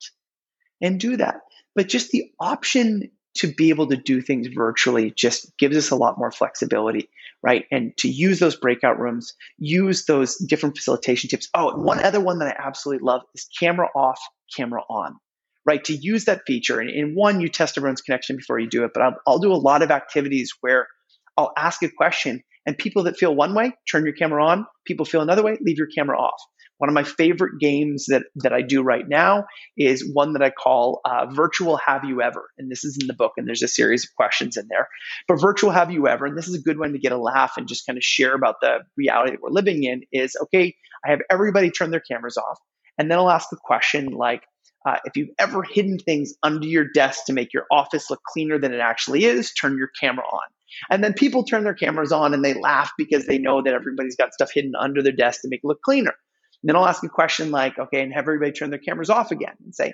And 0.80 1.00
do 1.00 1.16
that. 1.16 1.40
But 1.74 1.88
just 1.88 2.10
the 2.10 2.30
option 2.38 3.10
to 3.38 3.52
be 3.52 3.70
able 3.70 3.88
to 3.88 3.96
do 3.96 4.20
things 4.20 4.48
virtually 4.48 5.10
just 5.10 5.56
gives 5.58 5.76
us 5.76 5.90
a 5.90 5.96
lot 5.96 6.18
more 6.18 6.30
flexibility. 6.30 7.08
Right? 7.42 7.64
And 7.70 7.96
to 7.98 8.08
use 8.08 8.38
those 8.38 8.56
breakout 8.56 8.98
rooms, 8.98 9.34
use 9.58 10.04
those 10.06 10.36
different 10.36 10.76
facilitation 10.76 11.30
tips. 11.30 11.48
Oh, 11.54 11.76
one 11.76 12.04
other 12.04 12.20
one 12.20 12.38
that 12.40 12.48
I 12.48 12.66
absolutely 12.66 13.04
love 13.04 13.22
is 13.34 13.48
camera 13.58 13.88
off, 13.94 14.20
camera 14.56 14.82
on, 14.88 15.16
right? 15.64 15.82
To 15.84 15.94
use 15.94 16.24
that 16.24 16.42
feature. 16.46 16.80
And 16.80 16.90
in 16.90 17.14
one, 17.14 17.40
you 17.40 17.48
test 17.48 17.78
everyone's 17.78 18.02
connection 18.02 18.36
before 18.36 18.58
you 18.58 18.68
do 18.68 18.84
it, 18.84 18.90
but 18.92 19.02
I'll, 19.02 19.16
I'll 19.26 19.38
do 19.38 19.52
a 19.52 19.54
lot 19.54 19.82
of 19.82 19.90
activities 19.90 20.52
where 20.60 20.88
I'll 21.36 21.52
ask 21.56 21.82
a 21.82 21.88
question 21.88 22.42
and 22.66 22.76
people 22.76 23.04
that 23.04 23.16
feel 23.16 23.34
one 23.34 23.54
way, 23.54 23.72
turn 23.90 24.04
your 24.04 24.14
camera 24.14 24.44
on. 24.44 24.66
People 24.84 25.06
feel 25.06 25.22
another 25.22 25.42
way, 25.42 25.56
leave 25.60 25.78
your 25.78 25.86
camera 25.86 26.18
off. 26.18 26.40
One 26.78 26.88
of 26.88 26.94
my 26.94 27.04
favorite 27.04 27.58
games 27.60 28.06
that, 28.06 28.24
that 28.36 28.52
I 28.52 28.62
do 28.62 28.82
right 28.82 29.06
now 29.06 29.46
is 29.76 30.08
one 30.12 30.32
that 30.32 30.42
I 30.42 30.50
call 30.50 31.00
uh, 31.04 31.26
Virtual 31.26 31.76
Have 31.76 32.04
You 32.04 32.22
Ever. 32.22 32.48
And 32.56 32.70
this 32.70 32.84
is 32.84 32.98
in 33.00 33.06
the 33.06 33.14
book, 33.14 33.32
and 33.36 33.46
there's 33.46 33.62
a 33.62 33.68
series 33.68 34.04
of 34.04 34.14
questions 34.16 34.56
in 34.56 34.66
there. 34.68 34.88
But 35.26 35.40
Virtual 35.40 35.70
Have 35.70 35.90
You 35.90 36.08
Ever, 36.08 36.26
and 36.26 36.36
this 36.36 36.48
is 36.48 36.54
a 36.54 36.62
good 36.62 36.78
one 36.78 36.92
to 36.92 36.98
get 36.98 37.12
a 37.12 37.18
laugh 37.18 37.54
and 37.56 37.68
just 37.68 37.86
kind 37.86 37.96
of 37.96 38.04
share 38.04 38.34
about 38.34 38.56
the 38.60 38.78
reality 38.96 39.32
that 39.32 39.42
we're 39.42 39.50
living 39.50 39.84
in, 39.84 40.02
is 40.12 40.36
okay, 40.42 40.74
I 41.04 41.10
have 41.10 41.20
everybody 41.30 41.70
turn 41.70 41.90
their 41.90 42.00
cameras 42.00 42.36
off. 42.36 42.58
And 42.96 43.10
then 43.10 43.18
I'll 43.18 43.30
ask 43.30 43.50
a 43.52 43.56
question 43.56 44.12
like, 44.12 44.42
uh, 44.86 44.98
if 45.04 45.16
you've 45.16 45.30
ever 45.38 45.62
hidden 45.62 45.98
things 45.98 46.34
under 46.42 46.66
your 46.66 46.86
desk 46.94 47.26
to 47.26 47.32
make 47.32 47.52
your 47.52 47.66
office 47.70 48.10
look 48.10 48.22
cleaner 48.24 48.58
than 48.58 48.72
it 48.72 48.80
actually 48.80 49.24
is, 49.24 49.52
turn 49.52 49.76
your 49.76 49.90
camera 50.00 50.24
on. 50.24 50.42
And 50.90 51.02
then 51.02 51.12
people 51.12 51.44
turn 51.44 51.64
their 51.64 51.74
cameras 51.74 52.12
on 52.12 52.34
and 52.34 52.44
they 52.44 52.54
laugh 52.54 52.92
because 52.96 53.26
they 53.26 53.38
know 53.38 53.62
that 53.62 53.74
everybody's 53.74 54.16
got 54.16 54.32
stuff 54.32 54.50
hidden 54.52 54.74
under 54.78 55.02
their 55.02 55.12
desk 55.12 55.42
to 55.42 55.48
make 55.48 55.60
it 55.64 55.66
look 55.66 55.82
cleaner. 55.82 56.14
And 56.62 56.68
then 56.68 56.76
I'll 56.76 56.86
ask 56.86 57.02
a 57.04 57.08
question 57.08 57.50
like, 57.50 57.78
okay, 57.78 58.02
and 58.02 58.12
have 58.12 58.24
everybody 58.24 58.52
turn 58.52 58.70
their 58.70 58.78
cameras 58.78 59.10
off 59.10 59.30
again 59.30 59.54
and 59.64 59.74
say, 59.74 59.92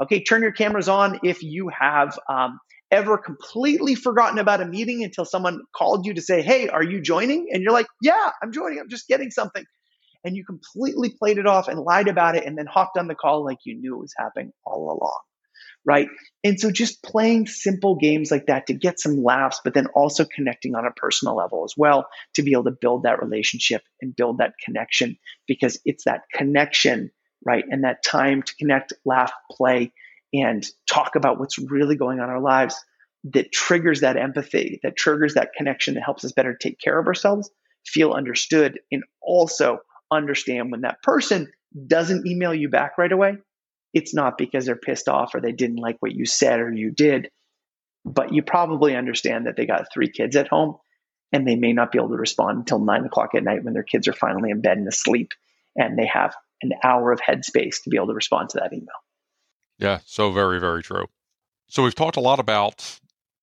okay, 0.00 0.22
turn 0.22 0.42
your 0.42 0.52
cameras 0.52 0.88
on 0.88 1.20
if 1.22 1.42
you 1.42 1.68
have 1.68 2.18
um, 2.28 2.58
ever 2.90 3.18
completely 3.18 3.94
forgotten 3.94 4.38
about 4.38 4.62
a 4.62 4.66
meeting 4.66 5.04
until 5.04 5.24
someone 5.24 5.60
called 5.76 6.06
you 6.06 6.14
to 6.14 6.22
say, 6.22 6.42
hey, 6.42 6.68
are 6.68 6.82
you 6.82 7.02
joining? 7.02 7.48
And 7.52 7.62
you're 7.62 7.72
like, 7.72 7.86
yeah, 8.00 8.30
I'm 8.42 8.52
joining. 8.52 8.78
I'm 8.80 8.88
just 8.88 9.08
getting 9.08 9.30
something. 9.30 9.64
And 10.24 10.36
you 10.36 10.44
completely 10.44 11.14
played 11.16 11.38
it 11.38 11.46
off 11.46 11.68
and 11.68 11.78
lied 11.78 12.08
about 12.08 12.34
it 12.34 12.44
and 12.46 12.56
then 12.56 12.66
hopped 12.66 12.98
on 12.98 13.06
the 13.06 13.14
call 13.14 13.44
like 13.44 13.58
you 13.64 13.78
knew 13.78 13.96
it 13.96 14.00
was 14.00 14.14
happening 14.16 14.52
all 14.64 14.86
along 14.86 15.20
right? 15.86 16.08
And 16.42 16.58
so 16.58 16.70
just 16.70 17.02
playing 17.02 17.46
simple 17.46 17.94
games 17.94 18.30
like 18.30 18.46
that 18.46 18.66
to 18.66 18.74
get 18.74 18.98
some 18.98 19.22
laughs, 19.22 19.60
but 19.64 19.72
then 19.72 19.86
also 19.94 20.24
connecting 20.24 20.74
on 20.74 20.84
a 20.84 20.90
personal 20.90 21.36
level 21.36 21.64
as 21.64 21.74
well 21.76 22.08
to 22.34 22.42
be 22.42 22.52
able 22.52 22.64
to 22.64 22.76
build 22.78 23.04
that 23.04 23.22
relationship 23.22 23.82
and 24.02 24.14
build 24.14 24.38
that 24.38 24.54
connection 24.62 25.16
because 25.46 25.78
it's 25.84 26.04
that 26.04 26.22
connection, 26.34 27.10
right? 27.44 27.64
And 27.70 27.84
that 27.84 28.02
time 28.04 28.42
to 28.42 28.54
connect, 28.56 28.92
laugh, 29.04 29.32
play, 29.50 29.92
and 30.34 30.66
talk 30.90 31.14
about 31.14 31.38
what's 31.38 31.58
really 31.58 31.96
going 31.96 32.18
on 32.18 32.24
in 32.24 32.30
our 32.30 32.40
lives 32.40 32.76
that 33.32 33.52
triggers 33.52 34.00
that 34.00 34.16
empathy, 34.16 34.80
that 34.82 34.96
triggers 34.96 35.34
that 35.34 35.52
connection 35.56 35.94
that 35.94 36.02
helps 36.04 36.24
us 36.24 36.32
better 36.32 36.54
take 36.54 36.80
care 36.80 36.98
of 36.98 37.06
ourselves, 37.06 37.48
feel 37.86 38.12
understood, 38.12 38.80
and 38.90 39.04
also 39.22 39.78
understand 40.10 40.70
when 40.72 40.82
that 40.82 41.02
person 41.02 41.50
doesn't 41.86 42.26
email 42.26 42.54
you 42.54 42.68
back 42.68 42.98
right 42.98 43.12
away 43.12 43.36
it's 43.96 44.12
not 44.12 44.36
because 44.36 44.66
they're 44.66 44.76
pissed 44.76 45.08
off 45.08 45.34
or 45.34 45.40
they 45.40 45.52
didn't 45.52 45.78
like 45.78 45.96
what 46.00 46.12
you 46.12 46.26
said 46.26 46.60
or 46.60 46.70
you 46.70 46.90
did, 46.90 47.30
but 48.04 48.30
you 48.30 48.42
probably 48.42 48.94
understand 48.94 49.46
that 49.46 49.56
they 49.56 49.64
got 49.64 49.90
three 49.90 50.10
kids 50.10 50.36
at 50.36 50.48
home 50.48 50.76
and 51.32 51.48
they 51.48 51.56
may 51.56 51.72
not 51.72 51.92
be 51.92 51.98
able 51.98 52.10
to 52.10 52.16
respond 52.16 52.58
until 52.58 52.78
nine 52.78 53.06
o'clock 53.06 53.34
at 53.34 53.42
night 53.42 53.64
when 53.64 53.72
their 53.72 53.82
kids 53.82 54.06
are 54.06 54.12
finally 54.12 54.50
in 54.50 54.60
bed 54.60 54.76
and 54.76 54.86
asleep 54.86 55.32
and 55.76 55.98
they 55.98 56.04
have 56.04 56.34
an 56.60 56.72
hour 56.84 57.10
of 57.10 57.20
headspace 57.20 57.82
to 57.82 57.88
be 57.88 57.96
able 57.96 58.08
to 58.08 58.12
respond 58.12 58.50
to 58.50 58.58
that 58.58 58.74
email. 58.74 58.86
Yeah, 59.78 60.00
so 60.04 60.30
very, 60.30 60.60
very 60.60 60.82
true. 60.82 61.06
So 61.66 61.82
we've 61.82 61.94
talked 61.94 62.18
a 62.18 62.20
lot 62.20 62.38
about 62.38 63.00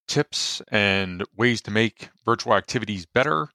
tips 0.08 0.62
and 0.68 1.24
ways 1.36 1.62
to 1.62 1.72
make 1.72 2.10
virtual 2.24 2.54
activities 2.54 3.08
better. 3.08 3.48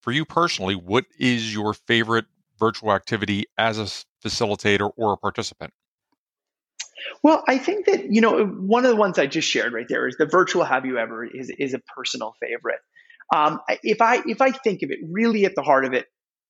For 0.00 0.10
you 0.10 0.24
personally, 0.24 0.74
what 0.74 1.04
is 1.20 1.54
your 1.54 1.72
favorite 1.72 2.24
virtual 2.58 2.92
activity 2.92 3.44
as 3.56 3.78
a 3.78 3.84
facilitator 4.26 4.90
or 4.96 5.12
a 5.12 5.16
participant? 5.16 5.72
Well, 7.22 7.42
I 7.46 7.58
think 7.58 7.86
that 7.86 8.12
you 8.12 8.20
know 8.20 8.44
one 8.44 8.84
of 8.84 8.90
the 8.90 8.96
ones 8.96 9.18
I 9.18 9.26
just 9.26 9.48
shared 9.48 9.72
right 9.72 9.86
there 9.88 10.06
is 10.08 10.16
the 10.16 10.26
virtual 10.26 10.64
Have 10.64 10.84
You 10.86 10.98
Ever 10.98 11.24
is 11.24 11.50
is 11.58 11.74
a 11.74 11.80
personal 11.96 12.34
favorite. 12.40 12.80
Um, 13.34 13.60
if 13.82 14.00
I 14.00 14.22
if 14.26 14.40
I 14.40 14.50
think 14.50 14.82
of 14.82 14.90
it 14.90 14.98
really 15.10 15.44
at 15.44 15.54
the 15.54 15.62
heart 15.62 15.84
of 15.84 15.92
it, 15.92 16.06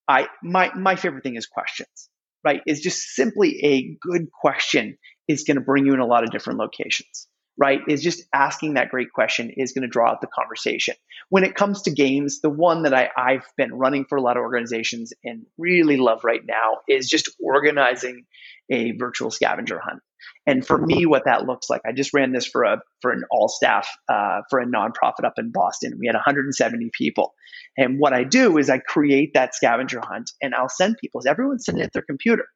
I 0.08 0.28
my 0.42 0.72
my 0.74 0.96
favorite 0.96 1.22
thing 1.22 1.36
is 1.36 1.46
questions. 1.46 2.08
Right, 2.44 2.60
is 2.66 2.80
just 2.80 3.14
simply 3.14 3.60
a 3.62 3.96
good 4.00 4.26
question 4.32 4.98
is 5.28 5.44
going 5.44 5.58
to 5.58 5.60
bring 5.60 5.86
you 5.86 5.94
in 5.94 6.00
a 6.00 6.06
lot 6.06 6.24
of 6.24 6.32
different 6.32 6.58
locations 6.58 7.28
right, 7.58 7.80
is 7.88 8.02
just 8.02 8.24
asking 8.32 8.74
that 8.74 8.90
great 8.90 9.12
question 9.12 9.50
is 9.56 9.72
going 9.72 9.82
to 9.82 9.88
draw 9.88 10.10
out 10.10 10.20
the 10.20 10.26
conversation. 10.26 10.94
When 11.28 11.44
it 11.44 11.54
comes 11.54 11.82
to 11.82 11.90
games, 11.90 12.40
the 12.40 12.50
one 12.50 12.82
that 12.82 12.94
I, 12.94 13.10
I've 13.16 13.46
been 13.56 13.74
running 13.74 14.04
for 14.08 14.16
a 14.16 14.22
lot 14.22 14.36
of 14.36 14.42
organizations 14.42 15.12
and 15.24 15.44
really 15.58 15.96
love 15.96 16.24
right 16.24 16.42
now 16.44 16.78
is 16.88 17.08
just 17.08 17.30
organizing 17.40 18.24
a 18.70 18.92
virtual 18.92 19.30
scavenger 19.30 19.78
hunt. 19.78 20.00
And 20.46 20.66
for 20.66 20.78
me, 20.78 21.06
what 21.06 21.24
that 21.24 21.46
looks 21.46 21.70
like, 21.70 21.82
I 21.86 21.92
just 21.92 22.12
ran 22.12 22.32
this 22.32 22.46
for 22.46 22.64
a 22.64 22.78
for 23.00 23.12
an 23.12 23.22
all 23.30 23.48
staff 23.48 23.88
uh, 24.08 24.40
for 24.50 24.58
a 24.58 24.66
nonprofit 24.66 25.24
up 25.24 25.34
in 25.38 25.52
Boston. 25.52 25.96
We 25.98 26.06
had 26.06 26.14
170 26.14 26.90
people, 26.96 27.34
and 27.76 27.98
what 27.98 28.12
I 28.12 28.24
do 28.24 28.58
is 28.58 28.68
I 28.68 28.78
create 28.78 29.34
that 29.34 29.54
scavenger 29.54 30.00
hunt, 30.02 30.30
and 30.40 30.54
I'll 30.54 30.68
send 30.68 30.96
people. 31.00 31.20
Everyone's 31.26 31.64
sitting 31.64 31.80
at 31.80 31.92
their 31.92 32.02
computer, 32.02 32.46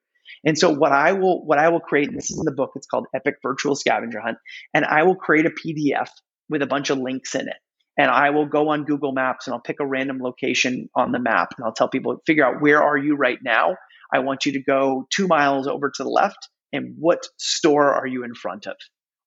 and 0.45 0.59
so 0.59 0.73
what 0.73 0.93
I 0.93 1.13
will 1.13 1.45
what 1.45 1.59
I 1.59 1.69
will 1.69 1.81
create, 1.81 2.09
and 2.09 2.17
this 2.17 2.31
is 2.31 2.39
in 2.39 2.45
the 2.45 2.53
book, 2.53 2.73
it's 2.75 2.87
called 2.87 3.07
Epic 3.15 3.37
Virtual 3.43 3.75
Scavenger 3.75 4.21
Hunt, 4.21 4.39
and 4.75 4.85
I 4.85 5.05
will 5.05 5.17
create 5.17 5.47
a 5.47 5.51
PDF 5.51 6.09
with 6.49 6.63
a 6.63 6.67
bunch 6.67 6.91
of 6.91 6.99
links 6.99 7.35
in 7.35 7.43
it. 7.43 7.57
And 7.99 8.11
I 8.11 8.31
will 8.31 8.47
go 8.47 8.69
on 8.69 8.85
Google 8.85 9.13
Maps 9.13 9.47
and 9.47 9.55
I'll 9.55 9.61
pick 9.61 9.81
a 9.81 9.87
random 9.87 10.19
location 10.21 10.91
on 10.95 11.13
the 11.13 11.19
map 11.19 11.55
and 11.57 11.65
I'll 11.65 11.73
tell 11.73 11.89
people, 11.89 12.21
figure 12.27 12.45
out 12.45 12.61
where 12.61 12.83
are 12.83 12.97
you 12.97 13.17
right 13.17 13.39
now? 13.43 13.77
I 14.13 14.19
want 14.19 14.45
you 14.45 14.53
to 14.53 14.63
go 14.63 15.07
two 15.11 15.27
miles 15.27 15.67
over 15.67 15.91
to 15.91 16.03
the 16.03 16.11
left 16.11 16.49
and 16.77 16.95
what 16.99 17.27
store 17.39 17.93
are 17.95 18.07
you 18.07 18.25
in 18.25 18.35
front 18.35 18.67
of? 18.67 18.77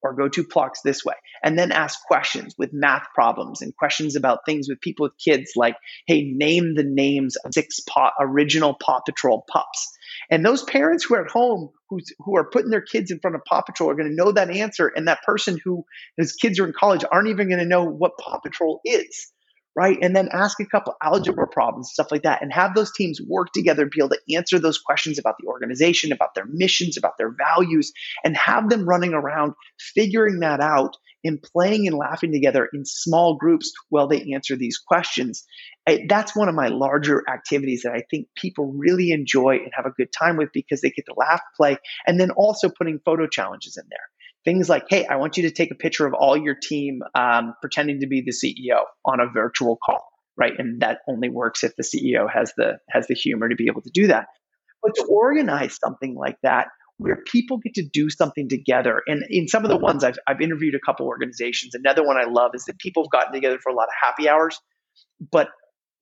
or 0.01 0.13
go 0.13 0.29
to 0.29 0.43
blocks 0.43 0.81
this 0.81 1.03
way 1.03 1.13
and 1.43 1.57
then 1.57 1.71
ask 1.71 1.99
questions 2.07 2.55
with 2.57 2.69
math 2.73 3.05
problems 3.13 3.61
and 3.61 3.75
questions 3.75 4.15
about 4.15 4.39
things 4.45 4.67
with 4.69 4.79
people 4.81 5.03
with 5.03 5.17
kids 5.23 5.51
like 5.55 5.75
hey 6.07 6.23
name 6.23 6.75
the 6.75 6.83
names 6.83 7.35
of 7.37 7.53
six 7.53 7.79
paw, 7.81 8.11
original 8.19 8.75
paw 8.81 8.99
patrol 9.05 9.43
pups 9.51 9.89
and 10.29 10.45
those 10.45 10.63
parents 10.63 11.03
who 11.03 11.15
are 11.15 11.25
at 11.25 11.31
home 11.31 11.69
who's, 11.89 12.05
who 12.19 12.37
are 12.37 12.49
putting 12.49 12.69
their 12.69 12.81
kids 12.81 13.11
in 13.11 13.19
front 13.19 13.35
of 13.35 13.41
paw 13.45 13.61
patrol 13.61 13.89
are 13.89 13.95
going 13.95 14.09
to 14.09 14.15
know 14.15 14.31
that 14.31 14.49
answer 14.49 14.91
and 14.95 15.07
that 15.07 15.21
person 15.23 15.59
who 15.63 15.83
his 16.17 16.33
kids 16.33 16.59
are 16.59 16.65
in 16.65 16.73
college 16.77 17.03
aren't 17.11 17.29
even 17.29 17.49
going 17.49 17.59
to 17.59 17.65
know 17.65 17.83
what 17.83 18.17
paw 18.19 18.39
patrol 18.39 18.79
is 18.85 19.31
right? 19.79 19.97
And 20.01 20.13
then 20.13 20.27
ask 20.33 20.59
a 20.59 20.65
couple 20.65 20.93
algebra 21.01 21.47
problems, 21.47 21.91
stuff 21.93 22.11
like 22.11 22.23
that, 22.23 22.41
and 22.41 22.51
have 22.51 22.75
those 22.75 22.91
teams 22.91 23.21
work 23.25 23.53
together 23.53 23.83
and 23.83 23.91
be 23.91 24.01
able 24.01 24.09
to 24.09 24.35
answer 24.35 24.59
those 24.59 24.77
questions 24.77 25.17
about 25.17 25.35
the 25.39 25.47
organization, 25.47 26.11
about 26.11 26.35
their 26.35 26.47
missions, 26.51 26.97
about 26.97 27.17
their 27.17 27.31
values, 27.31 27.93
and 28.25 28.35
have 28.35 28.67
them 28.67 28.83
running 28.83 29.13
around 29.13 29.53
figuring 29.79 30.41
that 30.41 30.59
out 30.59 30.97
and 31.23 31.41
playing 31.41 31.87
and 31.87 31.95
laughing 31.95 32.33
together 32.33 32.67
in 32.73 32.83
small 32.83 33.37
groups 33.37 33.71
while 33.87 34.09
they 34.09 34.33
answer 34.33 34.57
these 34.57 34.77
questions. 34.77 35.45
That's 36.09 36.35
one 36.35 36.49
of 36.49 36.55
my 36.55 36.67
larger 36.67 37.23
activities 37.29 37.83
that 37.83 37.93
I 37.93 38.03
think 38.11 38.27
people 38.35 38.73
really 38.75 39.11
enjoy 39.11 39.59
and 39.63 39.71
have 39.73 39.85
a 39.85 39.91
good 39.91 40.11
time 40.11 40.35
with 40.35 40.49
because 40.53 40.81
they 40.81 40.89
get 40.89 41.05
to 41.05 41.13
laugh, 41.15 41.41
play, 41.55 41.77
and 42.05 42.19
then 42.19 42.31
also 42.31 42.67
putting 42.69 42.99
photo 43.05 43.27
challenges 43.27 43.77
in 43.77 43.85
there 43.89 44.09
things 44.45 44.69
like, 44.69 44.85
hey, 44.89 45.05
I 45.05 45.17
want 45.17 45.37
you 45.37 45.43
to 45.43 45.51
take 45.51 45.71
a 45.71 45.75
picture 45.75 46.05
of 46.05 46.13
all 46.13 46.37
your 46.37 46.55
team 46.55 47.01
um, 47.15 47.53
pretending 47.61 48.01
to 48.01 48.07
be 48.07 48.21
the 48.21 48.31
CEO 48.31 48.81
on 49.05 49.19
a 49.19 49.27
virtual 49.31 49.77
call, 49.83 50.07
right? 50.37 50.53
And 50.57 50.81
that 50.81 50.99
only 51.07 51.29
works 51.29 51.63
if 51.63 51.75
the 51.75 51.83
CEO 51.83 52.27
has 52.31 52.53
the 52.57 52.79
has 52.89 53.07
the 53.07 53.15
humor 53.15 53.49
to 53.49 53.55
be 53.55 53.67
able 53.67 53.81
to 53.81 53.91
do 53.93 54.07
that. 54.07 54.27
But 54.81 54.95
to 54.95 55.03
organize 55.09 55.77
something 55.83 56.15
like 56.15 56.37
that 56.43 56.67
where 56.97 57.17
people 57.25 57.57
get 57.57 57.75
to 57.75 57.85
do 57.85 58.09
something 58.09 58.49
together. 58.49 59.01
And 59.07 59.23
in 59.29 59.47
some 59.47 59.63
of 59.63 59.69
the 59.69 59.77
ones 59.77 60.03
I've, 60.03 60.19
I've 60.27 60.41
interviewed 60.41 60.75
a 60.75 60.79
couple 60.85 61.07
organizations. 61.07 61.73
Another 61.73 62.05
one 62.05 62.17
I 62.17 62.29
love 62.29 62.51
is 62.53 62.65
that 62.65 62.77
people 62.77 63.03
have 63.03 63.11
gotten 63.11 63.33
together 63.33 63.57
for 63.57 63.71
a 63.71 63.75
lot 63.75 63.85
of 63.85 63.93
happy 64.01 64.27
hours, 64.27 64.59
but 65.31 65.47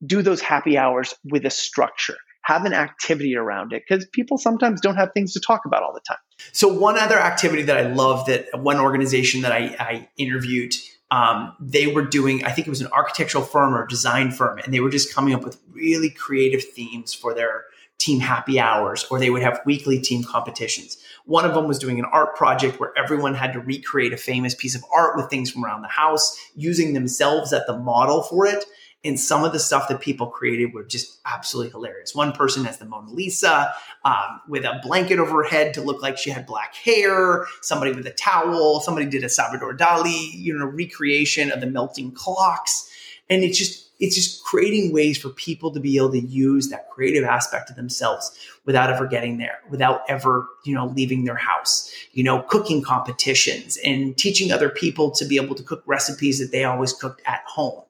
do 0.06 0.21
those 0.23 0.41
happy 0.41 0.78
hours 0.78 1.13
with 1.23 1.45
a 1.45 1.52
structure 1.52 2.17
have 2.47 2.63
an 2.63 2.73
activity 2.73 3.36
around 3.36 3.73
it 3.73 3.83
because 3.88 4.05
people 4.05 4.38
sometimes 4.38 4.79
don't 4.79 4.95
have 4.95 5.12
things 5.13 5.33
to 5.33 5.39
talk 5.39 5.65
about 5.65 5.83
all 5.83 5.93
the 5.93 5.99
time. 6.07 6.17
So, 6.53 6.69
one 6.69 6.97
other 6.97 7.19
activity 7.19 7.63
that 7.63 7.77
I 7.77 7.91
love 7.91 8.25
that 8.27 8.47
one 8.53 8.77
organization 8.77 9.41
that 9.41 9.51
I, 9.51 9.75
I 9.77 10.10
interviewed, 10.17 10.73
um, 11.12 11.53
they 11.60 11.88
were 11.88 12.05
doing, 12.05 12.45
I 12.45 12.51
think 12.51 12.65
it 12.65 12.69
was 12.69 12.79
an 12.79 12.88
architectural 12.93 13.43
firm 13.43 13.75
or 13.75 13.86
design 13.86 14.31
firm, 14.31 14.60
and 14.60 14.73
they 14.73 14.79
were 14.79 14.89
just 14.89 15.13
coming 15.13 15.33
up 15.33 15.43
with 15.43 15.60
really 15.71 16.10
creative 16.10 16.63
themes 16.63 17.13
for 17.13 17.33
their 17.33 17.65
team 17.97 18.21
happy 18.21 18.60
hours, 18.62 19.05
or 19.12 19.19
they 19.19 19.29
would 19.29 19.41
have 19.41 19.60
weekly 19.65 19.99
team 19.99 20.23
competitions. 20.23 20.97
One 21.25 21.43
of 21.43 21.53
them 21.53 21.67
was 21.67 21.79
doing 21.79 21.99
an 21.99 22.05
art 22.05 22.36
project 22.36 22.79
where 22.79 22.93
everyone 22.97 23.33
had 23.33 23.51
to 23.53 23.60
recreate 23.60 24.13
a 24.13 24.17
famous 24.17 24.55
piece 24.55 24.75
of 24.75 24.86
art 24.93 25.17
with 25.17 25.29
things 25.29 25.51
from 25.51 25.65
around 25.65 25.81
the 25.81 25.89
house, 25.89 26.38
using 26.55 26.93
themselves 26.93 27.51
at 27.51 27.67
the 27.67 27.77
model 27.77 28.21
for 28.21 28.45
it. 28.45 28.63
And 29.07 29.19
some 29.19 29.43
of 29.43 29.53
the 29.53 29.59
stuff 29.59 29.87
that 29.87 30.01
people 30.01 30.27
created 30.27 30.73
were 30.73 30.83
just 30.83 31.19
absolutely 31.25 31.71
hilarious. 31.71 32.13
One 32.13 32.33
person 32.33 32.65
has 32.65 32.77
the 32.77 32.85
Mona 32.85 33.11
Lisa 33.11 33.73
um, 34.03 34.41
with 34.47 34.65
a 34.65 34.79
blanket 34.83 35.17
over 35.17 35.43
her 35.43 35.49
head 35.49 35.73
to 35.75 35.81
look 35.81 36.01
like 36.01 36.17
she 36.17 36.29
had 36.29 36.45
black 36.45 36.75
hair. 36.75 37.45
Somebody 37.61 37.93
with 37.93 38.05
a 38.05 38.11
towel. 38.11 38.81
Somebody 38.81 39.05
did 39.05 39.23
a 39.23 39.29
Salvador 39.29 39.75
Dali, 39.75 40.29
you 40.33 40.57
know, 40.57 40.65
recreation 40.65 41.51
of 41.51 41.61
the 41.61 41.67
melting 41.67 42.11
clocks. 42.11 42.91
And 43.29 43.43
it's 43.43 43.57
just 43.57 43.87
it's 43.99 44.15
just 44.15 44.43
creating 44.43 44.93
ways 44.93 45.17
for 45.17 45.29
people 45.29 45.71
to 45.71 45.79
be 45.79 45.97
able 45.97 46.12
to 46.12 46.19
use 46.19 46.69
that 46.69 46.89
creative 46.89 47.23
aspect 47.23 47.69
of 47.69 47.75
themselves 47.75 48.38
without 48.65 48.91
ever 48.91 49.07
getting 49.07 49.38
there, 49.38 49.60
without 49.69 50.01
ever, 50.10 50.47
you 50.65 50.75
know, 50.75 50.88
leaving 50.88 51.23
their 51.23 51.36
house, 51.36 51.91
you 52.12 52.23
know, 52.23 52.41
cooking 52.43 52.81
competitions 52.81 53.77
and 53.83 54.17
teaching 54.17 54.51
other 54.51 54.69
people 54.69 55.10
to 55.10 55.25
be 55.25 55.38
able 55.38 55.55
to 55.55 55.63
cook 55.63 55.81
recipes 55.86 56.39
that 56.39 56.51
they 56.51 56.63
always 56.63 56.93
cooked 56.93 57.21
at 57.25 57.41
home. 57.47 57.81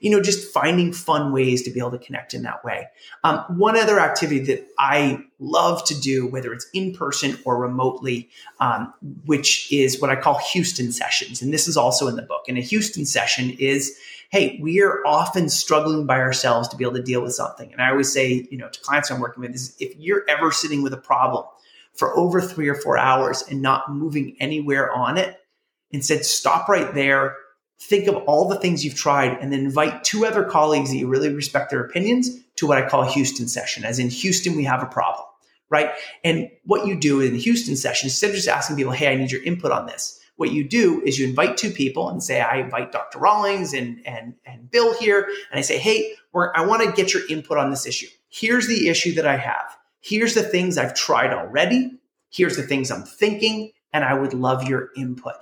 You 0.00 0.10
know, 0.10 0.22
just 0.22 0.50
finding 0.50 0.94
fun 0.94 1.32
ways 1.32 1.62
to 1.64 1.70
be 1.70 1.78
able 1.78 1.90
to 1.90 1.98
connect 1.98 2.32
in 2.32 2.42
that 2.42 2.64
way. 2.64 2.88
Um, 3.22 3.44
one 3.58 3.76
other 3.76 4.00
activity 4.00 4.40
that 4.44 4.66
I 4.78 5.22
love 5.38 5.84
to 5.86 6.00
do, 6.00 6.26
whether 6.26 6.54
it's 6.54 6.66
in 6.72 6.94
person 6.94 7.38
or 7.44 7.58
remotely, 7.58 8.30
um, 8.60 8.94
which 9.26 9.70
is 9.70 10.00
what 10.00 10.08
I 10.08 10.16
call 10.16 10.38
Houston 10.38 10.92
sessions. 10.92 11.42
And 11.42 11.52
this 11.52 11.68
is 11.68 11.76
also 11.76 12.06
in 12.06 12.16
the 12.16 12.22
book. 12.22 12.44
And 12.48 12.56
a 12.56 12.62
Houston 12.62 13.04
session 13.04 13.50
is 13.58 13.94
hey, 14.30 14.58
we 14.62 14.80
are 14.80 15.04
often 15.04 15.48
struggling 15.50 16.06
by 16.06 16.18
ourselves 16.20 16.68
to 16.68 16.76
be 16.76 16.84
able 16.84 16.94
to 16.94 17.02
deal 17.02 17.22
with 17.22 17.34
something. 17.34 17.72
And 17.72 17.80
I 17.80 17.90
always 17.90 18.12
say, 18.12 18.46
you 18.50 18.58
know, 18.58 18.68
to 18.68 18.80
clients 18.80 19.10
I'm 19.10 19.20
working 19.20 19.42
with 19.42 19.54
is 19.54 19.76
if 19.78 19.96
you're 19.96 20.24
ever 20.28 20.50
sitting 20.52 20.82
with 20.82 20.92
a 20.92 20.98
problem 20.98 21.44
for 21.94 22.16
over 22.16 22.40
three 22.40 22.68
or 22.68 22.74
four 22.74 22.96
hours 22.96 23.42
and 23.48 23.60
not 23.62 23.92
moving 23.92 24.36
anywhere 24.40 24.92
on 24.92 25.18
it, 25.18 25.36
instead 25.90 26.24
stop 26.24 26.68
right 26.68 26.94
there, 26.94 27.36
think 27.80 28.06
of 28.06 28.16
all 28.26 28.48
the 28.48 28.58
things 28.58 28.84
you've 28.84 28.94
tried, 28.94 29.38
and 29.40 29.52
then 29.52 29.60
invite 29.60 30.04
two 30.04 30.26
other 30.26 30.44
colleagues 30.44 30.90
that 30.90 30.96
you 30.96 31.08
really 31.08 31.34
respect 31.34 31.70
their 31.70 31.84
opinions 31.84 32.28
to 32.56 32.66
what 32.66 32.78
I 32.78 32.88
call 32.88 33.02
a 33.02 33.10
Houston 33.10 33.48
session. 33.48 33.84
As 33.84 33.98
in 33.98 34.10
Houston, 34.10 34.54
we 34.54 34.64
have 34.64 34.82
a 34.82 34.86
problem, 34.86 35.26
right? 35.70 35.90
And 36.22 36.50
what 36.64 36.86
you 36.86 36.94
do 36.94 37.20
in 37.20 37.32
the 37.32 37.38
Houston 37.38 37.76
session, 37.76 38.06
instead 38.06 38.30
of 38.30 38.36
just 38.36 38.48
asking 38.48 38.76
people, 38.76 38.92
hey, 38.92 39.08
I 39.12 39.16
need 39.16 39.32
your 39.32 39.42
input 39.42 39.72
on 39.72 39.86
this, 39.86 40.19
what 40.40 40.52
you 40.52 40.64
do 40.64 41.02
is 41.02 41.18
you 41.18 41.28
invite 41.28 41.58
two 41.58 41.70
people 41.70 42.08
and 42.08 42.22
say, 42.22 42.40
I 42.40 42.56
invite 42.56 42.92
Dr. 42.92 43.18
Rawlings 43.18 43.74
and, 43.74 44.00
and, 44.06 44.32
and 44.46 44.70
Bill 44.70 44.94
here. 44.94 45.28
And 45.50 45.58
I 45.58 45.60
say, 45.60 45.76
hey, 45.76 46.14
I 46.34 46.64
want 46.64 46.82
to 46.82 46.92
get 46.92 47.12
your 47.12 47.28
input 47.28 47.58
on 47.58 47.68
this 47.68 47.84
issue. 47.84 48.06
Here's 48.30 48.66
the 48.66 48.88
issue 48.88 49.12
that 49.16 49.26
I 49.26 49.36
have. 49.36 49.76
Here's 50.00 50.32
the 50.32 50.42
things 50.42 50.78
I've 50.78 50.94
tried 50.94 51.34
already. 51.34 51.92
Here's 52.30 52.56
the 52.56 52.62
things 52.62 52.90
I'm 52.90 53.02
thinking. 53.02 53.72
And 53.92 54.02
I 54.02 54.14
would 54.14 54.32
love 54.32 54.66
your 54.66 54.88
input. 54.96 55.34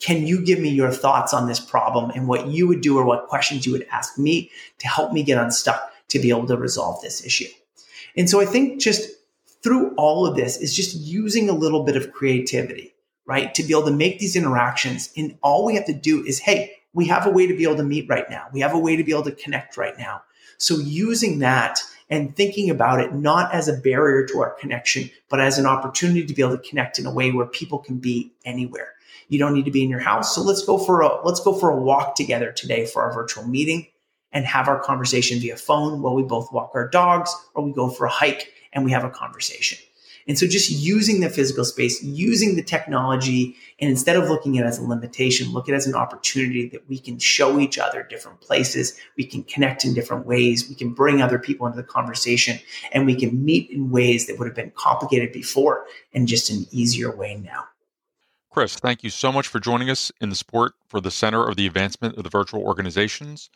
Can 0.00 0.26
you 0.26 0.44
give 0.44 0.58
me 0.58 0.70
your 0.70 0.90
thoughts 0.90 1.32
on 1.32 1.46
this 1.46 1.60
problem 1.60 2.10
and 2.10 2.26
what 2.26 2.48
you 2.48 2.66
would 2.66 2.80
do 2.80 2.98
or 2.98 3.04
what 3.04 3.28
questions 3.28 3.64
you 3.64 3.70
would 3.70 3.86
ask 3.92 4.18
me 4.18 4.50
to 4.78 4.88
help 4.88 5.12
me 5.12 5.22
get 5.22 5.38
unstuck 5.38 5.88
to 6.08 6.18
be 6.18 6.30
able 6.30 6.48
to 6.48 6.56
resolve 6.56 7.00
this 7.00 7.24
issue? 7.24 7.46
And 8.16 8.28
so 8.28 8.40
I 8.40 8.46
think 8.46 8.80
just 8.80 9.08
through 9.62 9.94
all 9.94 10.26
of 10.26 10.34
this 10.34 10.56
is 10.56 10.74
just 10.74 10.96
using 10.96 11.48
a 11.48 11.52
little 11.52 11.84
bit 11.84 11.94
of 11.94 12.10
creativity 12.10 12.91
right? 13.32 13.54
To 13.54 13.62
be 13.62 13.72
able 13.72 13.86
to 13.86 13.90
make 13.90 14.18
these 14.18 14.36
interactions. 14.36 15.10
And 15.16 15.38
all 15.42 15.64
we 15.64 15.74
have 15.74 15.86
to 15.86 15.94
do 15.94 16.22
is, 16.22 16.38
hey, 16.38 16.74
we 16.92 17.06
have 17.06 17.26
a 17.26 17.30
way 17.30 17.46
to 17.46 17.56
be 17.56 17.62
able 17.62 17.76
to 17.76 17.82
meet 17.82 18.06
right 18.06 18.28
now. 18.28 18.46
We 18.52 18.60
have 18.60 18.74
a 18.74 18.78
way 18.78 18.94
to 18.94 19.02
be 19.02 19.12
able 19.12 19.22
to 19.22 19.32
connect 19.32 19.78
right 19.78 19.98
now. 19.98 20.20
So 20.58 20.76
using 20.76 21.38
that 21.38 21.80
and 22.10 22.36
thinking 22.36 22.68
about 22.68 23.00
it 23.00 23.14
not 23.14 23.54
as 23.54 23.68
a 23.68 23.72
barrier 23.72 24.26
to 24.26 24.42
our 24.42 24.50
connection, 24.50 25.10
but 25.30 25.40
as 25.40 25.56
an 25.56 25.64
opportunity 25.64 26.26
to 26.26 26.34
be 26.34 26.42
able 26.42 26.58
to 26.58 26.68
connect 26.68 26.98
in 26.98 27.06
a 27.06 27.10
way 27.10 27.32
where 27.32 27.46
people 27.46 27.78
can 27.78 27.96
be 27.96 28.34
anywhere. 28.44 28.92
You 29.30 29.38
don't 29.38 29.54
need 29.54 29.64
to 29.64 29.70
be 29.70 29.82
in 29.82 29.88
your 29.88 30.00
house. 30.00 30.34
So 30.34 30.42
let's 30.42 30.62
go 30.62 30.76
for 30.76 31.00
a 31.00 31.24
let's 31.24 31.40
go 31.40 31.54
for 31.54 31.70
a 31.70 31.76
walk 31.80 32.16
together 32.16 32.52
today 32.52 32.84
for 32.84 33.00
our 33.00 33.14
virtual 33.14 33.48
meeting 33.48 33.86
and 34.30 34.44
have 34.44 34.68
our 34.68 34.78
conversation 34.78 35.38
via 35.38 35.56
phone 35.56 36.02
while 36.02 36.14
we 36.14 36.22
both 36.22 36.52
walk 36.52 36.72
our 36.74 36.86
dogs 36.86 37.34
or 37.54 37.64
we 37.64 37.72
go 37.72 37.88
for 37.88 38.04
a 38.04 38.10
hike 38.10 38.52
and 38.74 38.84
we 38.84 38.90
have 38.90 39.04
a 39.04 39.10
conversation. 39.10 39.78
And 40.28 40.38
so 40.38 40.46
just 40.46 40.70
using 40.70 41.20
the 41.20 41.30
physical 41.30 41.64
space, 41.64 42.02
using 42.02 42.56
the 42.56 42.62
technology, 42.62 43.56
and 43.80 43.90
instead 43.90 44.16
of 44.16 44.28
looking 44.28 44.58
at 44.58 44.64
it 44.64 44.68
as 44.68 44.78
a 44.78 44.84
limitation, 44.84 45.52
look 45.52 45.68
at 45.68 45.74
it 45.74 45.76
as 45.76 45.86
an 45.86 45.94
opportunity 45.94 46.68
that 46.68 46.88
we 46.88 46.98
can 46.98 47.18
show 47.18 47.58
each 47.58 47.78
other 47.78 48.02
different 48.02 48.40
places. 48.40 48.96
We 49.16 49.24
can 49.24 49.42
connect 49.44 49.84
in 49.84 49.94
different 49.94 50.26
ways. 50.26 50.68
We 50.68 50.74
can 50.74 50.94
bring 50.94 51.20
other 51.20 51.38
people 51.38 51.66
into 51.66 51.76
the 51.76 51.82
conversation 51.82 52.58
and 52.92 53.06
we 53.06 53.16
can 53.16 53.44
meet 53.44 53.70
in 53.70 53.90
ways 53.90 54.26
that 54.26 54.38
would 54.38 54.46
have 54.46 54.54
been 54.56 54.72
complicated 54.76 55.32
before 55.32 55.86
and 56.14 56.28
just 56.28 56.50
an 56.50 56.66
easier 56.70 57.14
way 57.14 57.34
now. 57.34 57.64
Chris, 58.50 58.76
thank 58.76 59.02
you 59.02 59.10
so 59.10 59.32
much 59.32 59.48
for 59.48 59.58
joining 59.58 59.88
us 59.88 60.12
in 60.20 60.28
the 60.28 60.36
support 60.36 60.74
for 60.86 61.00
the 61.00 61.10
Center 61.10 61.48
of 61.48 61.56
the 61.56 61.66
Advancement 61.66 62.16
of 62.18 62.22
the 62.24 62.30
Virtual 62.30 62.62
Organizations. 62.62 63.48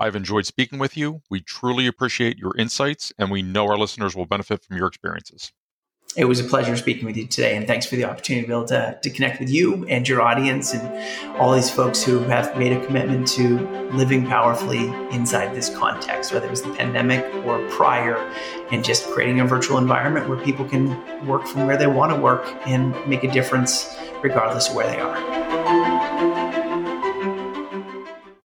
I've 0.00 0.16
enjoyed 0.16 0.46
speaking 0.46 0.80
with 0.80 0.96
you. 0.96 1.22
We 1.30 1.40
truly 1.40 1.86
appreciate 1.86 2.38
your 2.38 2.56
insights, 2.56 3.12
and 3.18 3.30
we 3.30 3.42
know 3.42 3.68
our 3.68 3.78
listeners 3.78 4.16
will 4.16 4.26
benefit 4.26 4.64
from 4.64 4.76
your 4.76 4.88
experiences 4.88 5.52
it 6.14 6.26
was 6.26 6.40
a 6.40 6.44
pleasure 6.44 6.76
speaking 6.76 7.06
with 7.06 7.16
you 7.16 7.26
today. 7.26 7.56
And 7.56 7.66
thanks 7.66 7.86
for 7.86 7.96
the 7.96 8.04
opportunity 8.04 8.42
to 8.42 8.48
be 8.48 8.52
able 8.52 8.66
to, 8.66 8.98
to 9.02 9.10
connect 9.10 9.40
with 9.40 9.48
you 9.48 9.86
and 9.88 10.06
your 10.06 10.20
audience 10.20 10.74
and 10.74 11.36
all 11.38 11.54
these 11.54 11.70
folks 11.70 12.02
who 12.02 12.18
have 12.20 12.56
made 12.56 12.72
a 12.72 12.84
commitment 12.84 13.26
to 13.28 13.58
living 13.92 14.26
powerfully 14.26 14.88
inside 15.10 15.54
this 15.54 15.70
context, 15.70 16.32
whether 16.32 16.46
it 16.46 16.50
was 16.50 16.62
the 16.62 16.72
pandemic 16.74 17.24
or 17.46 17.66
prior, 17.70 18.16
and 18.70 18.84
just 18.84 19.06
creating 19.06 19.40
a 19.40 19.46
virtual 19.46 19.78
environment 19.78 20.28
where 20.28 20.38
people 20.38 20.66
can 20.66 21.26
work 21.26 21.46
from 21.46 21.66
where 21.66 21.76
they 21.76 21.86
want 21.86 22.12
to 22.12 22.20
work 22.20 22.44
and 22.66 22.94
make 23.06 23.24
a 23.24 23.30
difference 23.30 23.96
regardless 24.22 24.68
of 24.68 24.74
where 24.74 24.86
they 24.86 25.00
are. 25.00 25.81